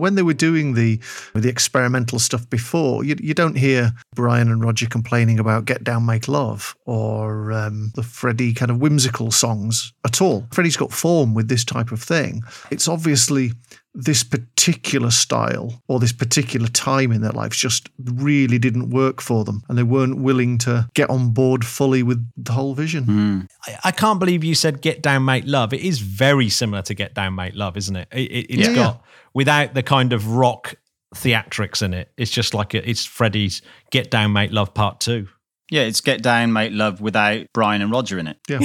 when 0.00 0.14
they 0.14 0.22
were 0.22 0.34
doing 0.34 0.74
the 0.74 0.98
the 1.34 1.48
experimental 1.48 2.18
stuff 2.18 2.48
before, 2.50 3.04
you, 3.04 3.16
you 3.20 3.34
don't 3.34 3.56
hear 3.56 3.92
Brian 4.14 4.50
and 4.50 4.64
Roger 4.64 4.86
complaining 4.86 5.38
about 5.38 5.66
"Get 5.66 5.84
Down, 5.84 6.06
Make 6.06 6.26
Love" 6.26 6.74
or 6.86 7.52
um, 7.52 7.92
the 7.94 8.02
Freddie 8.02 8.54
kind 8.54 8.70
of 8.70 8.80
whimsical 8.80 9.30
songs 9.30 9.92
at 10.04 10.20
all. 10.20 10.46
Freddie's 10.52 10.76
got 10.76 10.92
form 10.92 11.34
with 11.34 11.48
this 11.48 11.64
type 11.64 11.92
of 11.92 12.02
thing. 12.02 12.42
It's 12.70 12.88
obviously 12.88 13.52
this 13.92 14.22
particular 14.22 15.10
style 15.10 15.82
or 15.88 15.98
this 15.98 16.12
particular 16.12 16.68
time 16.68 17.10
in 17.10 17.22
their 17.22 17.32
lives 17.32 17.56
just 17.56 17.88
really 18.04 18.58
didn't 18.58 18.90
work 18.90 19.20
for 19.20 19.44
them, 19.44 19.62
and 19.68 19.76
they 19.76 19.82
weren't 19.82 20.18
willing 20.18 20.58
to 20.58 20.88
get 20.94 21.10
on 21.10 21.30
board 21.32 21.64
fully 21.64 22.02
with 22.02 22.24
the 22.36 22.52
whole 22.52 22.74
vision. 22.74 23.04
Hmm. 23.04 23.40
I, 23.66 23.78
I 23.86 23.90
can't 23.90 24.20
believe 24.20 24.44
you 24.44 24.54
said 24.54 24.80
"Get 24.80 25.02
Down, 25.02 25.24
Make 25.24 25.44
Love." 25.46 25.72
It 25.72 25.80
is 25.80 25.98
very 25.98 26.48
similar 26.48 26.82
to 26.82 26.94
"Get 26.94 27.14
Down, 27.14 27.34
Make 27.34 27.54
Love," 27.56 27.76
isn't 27.76 27.96
it? 27.96 28.08
it, 28.12 28.20
it 28.30 28.46
it's 28.58 28.68
Yeah. 28.68 28.74
got 28.74 29.04
without 29.34 29.74
the 29.74 29.82
kind 29.82 30.12
of 30.12 30.28
rock 30.28 30.74
theatrics 31.16 31.82
in 31.82 31.92
it. 31.92 32.12
It's 32.16 32.30
just 32.30 32.54
like 32.54 32.74
a, 32.74 32.88
it's 32.88 33.04
Freddie's 33.04 33.60
"Get 33.90 34.10
Down, 34.10 34.32
Make 34.32 34.52
Love" 34.52 34.72
Part 34.72 35.00
Two. 35.00 35.28
Yeah, 35.70 35.82
it's 35.82 36.00
get 36.00 36.22
down, 36.22 36.52
make 36.52 36.72
love 36.72 37.00
without 37.00 37.46
Brian 37.54 37.80
and 37.82 37.90
Roger 37.90 38.18
in 38.18 38.26
it. 38.26 38.38
Yeah, 38.48 38.58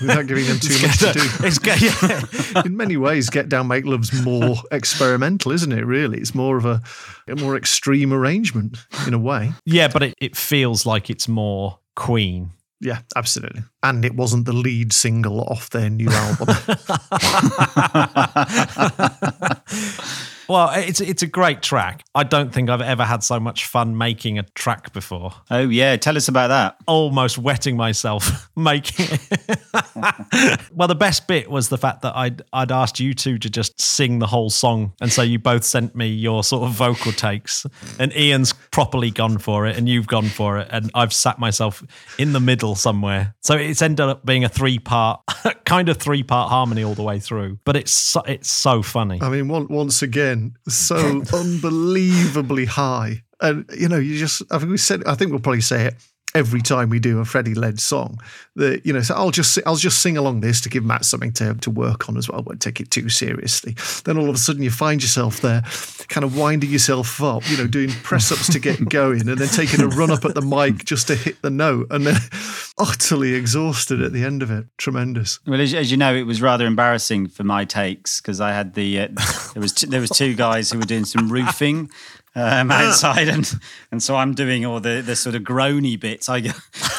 without 0.00 0.26
giving 0.26 0.44
them 0.46 0.58
too 0.60 0.80
much 0.86 0.98
to 0.98 1.12
do. 1.12 1.20
It's 1.46 1.58
get- 1.58 1.80
yeah. 1.80 2.62
in 2.64 2.76
many 2.76 2.96
ways, 2.96 3.30
Get 3.30 3.48
Down 3.48 3.66
Make 3.68 3.84
Love's 3.86 4.12
more 4.22 4.56
experimental, 4.70 5.52
isn't 5.52 5.72
it? 5.72 5.84
Really, 5.84 6.18
it's 6.18 6.34
more 6.34 6.56
of 6.56 6.64
a, 6.66 6.82
a 7.28 7.36
more 7.36 7.56
extreme 7.56 8.12
arrangement 8.12 8.76
in 9.06 9.14
a 9.14 9.18
way. 9.18 9.52
Yeah, 9.64 9.88
but 9.88 10.02
it, 10.02 10.14
it 10.20 10.36
feels 10.36 10.84
like 10.86 11.10
it's 11.10 11.26
more 11.28 11.78
Queen. 11.96 12.50
Yeah, 12.80 13.00
absolutely. 13.16 13.62
And 13.82 14.04
it 14.04 14.14
wasn't 14.14 14.44
the 14.44 14.52
lead 14.52 14.92
single 14.92 15.40
off 15.40 15.70
their 15.70 15.88
new 15.88 16.10
album. 16.10 16.48
Well, 20.50 20.72
it's 20.74 21.00
it's 21.00 21.22
a 21.22 21.28
great 21.28 21.62
track. 21.62 22.02
I 22.12 22.24
don't 22.24 22.52
think 22.52 22.70
I've 22.70 22.80
ever 22.80 23.04
had 23.04 23.22
so 23.22 23.38
much 23.38 23.66
fun 23.66 23.96
making 23.96 24.36
a 24.36 24.42
track 24.42 24.92
before. 24.92 25.32
Oh 25.48 25.68
yeah, 25.68 25.94
tell 25.94 26.16
us 26.16 26.26
about 26.26 26.48
that. 26.48 26.76
Almost 26.88 27.38
wetting 27.38 27.76
myself 27.76 28.50
making 28.56 29.06
it. 29.12 30.60
well, 30.74 30.88
the 30.88 30.96
best 30.96 31.28
bit 31.28 31.48
was 31.48 31.68
the 31.68 31.78
fact 31.78 32.02
that 32.02 32.16
I'd 32.16 32.42
I'd 32.52 32.72
asked 32.72 32.98
you 32.98 33.14
two 33.14 33.38
to 33.38 33.48
just 33.48 33.80
sing 33.80 34.18
the 34.18 34.26
whole 34.26 34.50
song, 34.50 34.92
and 35.00 35.12
so 35.12 35.22
you 35.22 35.38
both 35.38 35.62
sent 35.62 35.94
me 35.94 36.08
your 36.08 36.42
sort 36.42 36.64
of 36.64 36.74
vocal 36.74 37.12
takes, 37.12 37.64
and 38.00 38.12
Ian's 38.16 38.52
properly 38.52 39.12
gone 39.12 39.38
for 39.38 39.68
it, 39.68 39.78
and 39.78 39.88
you've 39.88 40.08
gone 40.08 40.30
for 40.30 40.58
it, 40.58 40.66
and 40.72 40.90
I've 40.96 41.12
sat 41.12 41.38
myself 41.38 41.80
in 42.18 42.32
the 42.32 42.40
middle 42.40 42.74
somewhere. 42.74 43.36
So 43.40 43.56
it's 43.70 43.82
ended 43.82 44.06
up 44.06 44.24
being 44.24 44.44
a 44.44 44.48
three 44.48 44.78
part, 44.78 45.20
kind 45.64 45.88
of 45.88 45.96
three 45.96 46.22
part 46.22 46.50
harmony 46.50 46.84
all 46.84 46.94
the 46.94 47.02
way 47.02 47.18
through. 47.18 47.58
But 47.64 47.76
it's 47.76 47.92
so, 47.92 48.20
it's 48.22 48.50
so 48.50 48.82
funny. 48.82 49.20
I 49.22 49.28
mean, 49.28 49.48
one, 49.48 49.68
once 49.68 50.02
again, 50.02 50.54
so 50.68 51.22
unbelievably 51.32 52.66
high. 52.66 53.22
And 53.40 53.68
you 53.76 53.88
know, 53.88 53.96
you 53.96 54.18
just 54.18 54.42
I 54.50 54.58
think 54.58 54.70
we 54.70 54.76
said 54.76 55.04
I 55.06 55.14
think 55.14 55.30
we'll 55.30 55.40
probably 55.40 55.62
say 55.62 55.86
it 55.86 55.94
every 56.34 56.60
time 56.62 56.90
we 56.90 56.98
do 56.98 57.18
a 57.18 57.24
Freddie 57.24 57.54
led 57.54 57.80
song. 57.80 58.18
That 58.56 58.84
you 58.84 58.92
know, 58.92 59.00
so 59.00 59.14
I'll 59.14 59.30
just 59.30 59.58
I'll 59.66 59.76
just 59.76 60.00
sing 60.00 60.16
along 60.16 60.40
this 60.40 60.60
to 60.62 60.68
give 60.68 60.84
Matt 60.84 61.04
something 61.04 61.32
to 61.34 61.54
to 61.54 61.70
work 61.70 62.08
on 62.08 62.16
as 62.16 62.28
well. 62.28 62.40
I 62.40 62.42
won't 62.42 62.60
take 62.60 62.80
it 62.80 62.90
too 62.90 63.08
seriously. 63.08 63.76
Then 64.04 64.18
all 64.18 64.28
of 64.28 64.34
a 64.34 64.38
sudden 64.38 64.62
you 64.62 64.70
find 64.70 65.02
yourself 65.02 65.40
there, 65.40 65.62
kind 66.08 66.24
of 66.24 66.36
winding 66.36 66.70
yourself 66.70 67.22
up, 67.22 67.48
you 67.48 67.56
know, 67.56 67.66
doing 67.66 67.90
press 67.90 68.30
ups 68.32 68.52
to 68.52 68.58
get 68.58 68.88
going, 68.88 69.28
and 69.28 69.38
then 69.38 69.48
taking 69.48 69.80
a 69.80 69.88
run 69.88 70.10
up 70.10 70.24
at 70.24 70.34
the 70.34 70.42
mic 70.42 70.84
just 70.84 71.06
to 71.08 71.14
hit 71.14 71.40
the 71.42 71.50
note, 71.50 71.88
and 71.90 72.06
then 72.06 72.16
utterly 72.78 73.34
exhausted 73.34 74.02
at 74.02 74.12
the 74.12 74.24
end 74.24 74.42
of 74.42 74.50
it. 74.50 74.66
Tremendous. 74.78 75.38
Well, 75.46 75.60
as, 75.60 75.74
as 75.74 75.90
you 75.90 75.96
know, 75.96 76.14
it 76.14 76.24
was 76.24 76.42
rather 76.42 76.66
embarrassing 76.66 77.28
for 77.28 77.44
my 77.44 77.64
takes 77.64 78.20
because 78.20 78.40
I 78.40 78.52
had 78.52 78.74
the 78.74 79.00
uh, 79.00 79.08
there 79.54 79.62
was 79.62 79.72
t- 79.72 79.86
there 79.86 80.00
was 80.00 80.10
two 80.10 80.34
guys 80.34 80.70
who 80.70 80.78
were 80.78 80.84
doing 80.84 81.04
some 81.04 81.30
roofing 81.30 81.90
um, 82.34 82.70
outside, 82.70 83.28
and 83.28 83.50
and 83.90 84.02
so 84.02 84.16
I'm 84.16 84.34
doing 84.34 84.64
all 84.64 84.80
the 84.80 85.02
the 85.04 85.16
sort 85.16 85.34
of 85.34 85.42
groany 85.42 85.98
bits. 85.98 86.28
I 86.28 86.40
go, 86.40 86.50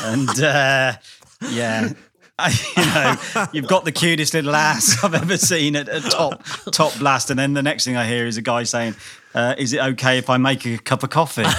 and 0.04 0.30
uh, 0.40 0.94
yeah. 1.50 1.94
I, 2.44 2.50
you 2.76 2.86
know, 3.36 3.48
you've 3.54 3.68
got 3.68 3.86
the 3.86 3.92
cutest 3.92 4.34
little 4.34 4.56
ass 4.56 4.98
I've 5.04 5.14
ever 5.14 5.38
seen 5.38 5.76
at 5.76 5.88
a 5.88 6.02
top 6.02 6.44
top 6.72 6.98
blast, 6.98 7.30
and 7.30 7.38
then 7.38 7.54
the 7.54 7.62
next 7.62 7.86
thing 7.86 7.96
I 7.96 8.08
hear 8.08 8.26
is 8.26 8.38
a 8.38 8.42
guy 8.42 8.64
saying, 8.64 8.96
uh, 9.36 9.54
"Is 9.60 9.74
it 9.74 9.82
okay 9.82 10.18
if 10.18 10.28
I 10.28 10.38
make 10.38 10.66
a 10.66 10.80
cup 10.80 11.04
of 11.04 11.12
coffee?" 11.12 11.44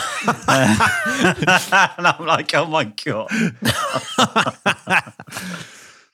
Uh, 0.49 0.89
and 1.99 2.07
I'm 2.07 2.27
like, 2.27 2.53
"Oh 2.55 2.67
my 2.67 2.85
god!" 2.85 3.31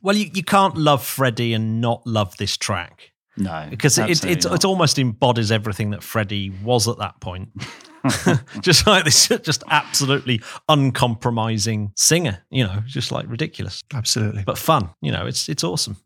Well, 0.00 0.16
you, 0.16 0.30
you 0.32 0.44
can't 0.44 0.76
love 0.76 1.04
Freddie 1.04 1.52
and 1.54 1.80
not 1.80 2.06
love 2.06 2.36
this 2.36 2.56
track 2.56 3.12
No, 3.38 3.66
because 3.70 3.98
it, 3.98 4.24
it, 4.24 4.44
not. 4.44 4.54
it 4.54 4.64
almost 4.64 4.98
embodies 4.98 5.52
everything 5.52 5.90
that 5.90 6.02
Freddie 6.02 6.50
was 6.50 6.88
at 6.88 6.98
that 6.98 7.20
point. 7.20 7.50
just 8.60 8.86
like 8.86 9.04
this, 9.04 9.28
just 9.28 9.62
absolutely 9.68 10.40
uncompromising 10.68 11.92
singer, 11.96 12.44
you 12.50 12.64
know, 12.64 12.82
just 12.86 13.12
like 13.12 13.26
ridiculous, 13.28 13.82
Absolutely. 13.92 14.42
but 14.44 14.58
fun. 14.58 14.90
You 15.00 15.12
know, 15.12 15.26
it's 15.26 15.48
it's 15.48 15.64
awesome. 15.64 15.96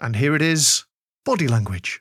And 0.00 0.16
here 0.16 0.34
it 0.34 0.42
is 0.42 0.84
body 1.24 1.48
language. 1.48 2.00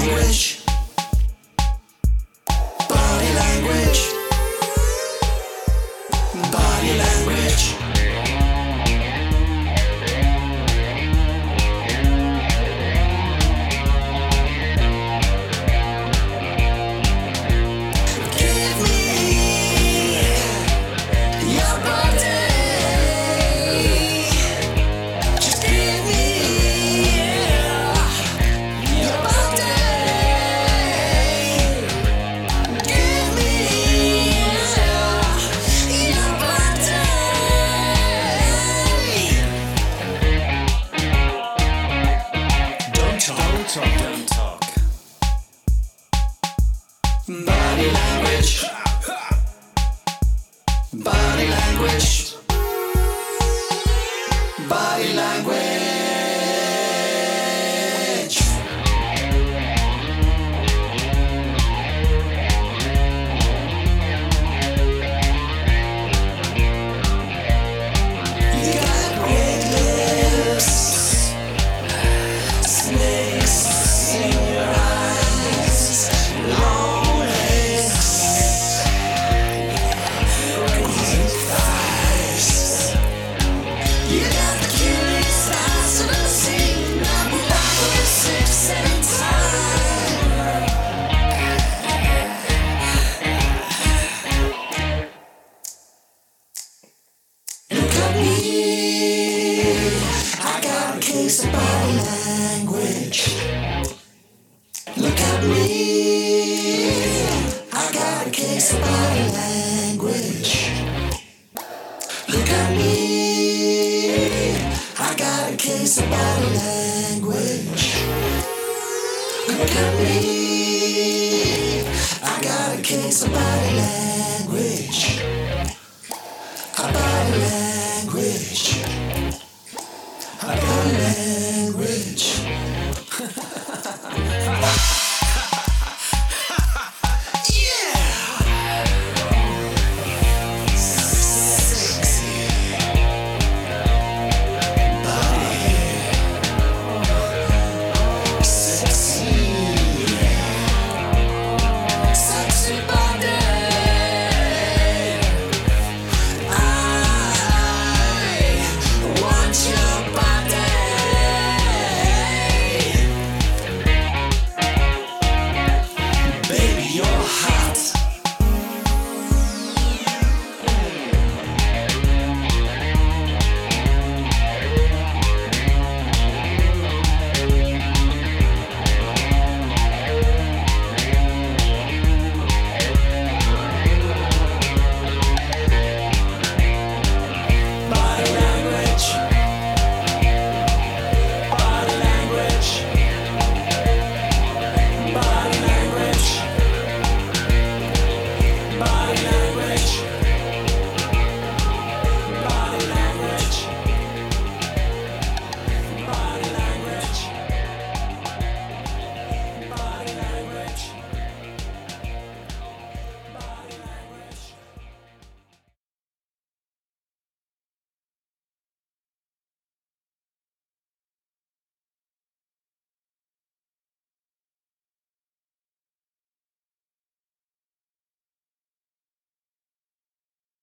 Body 0.00 0.69
Body 47.30 47.92
language. 47.92 48.64
Body 50.92 51.46
language. 51.46 52.49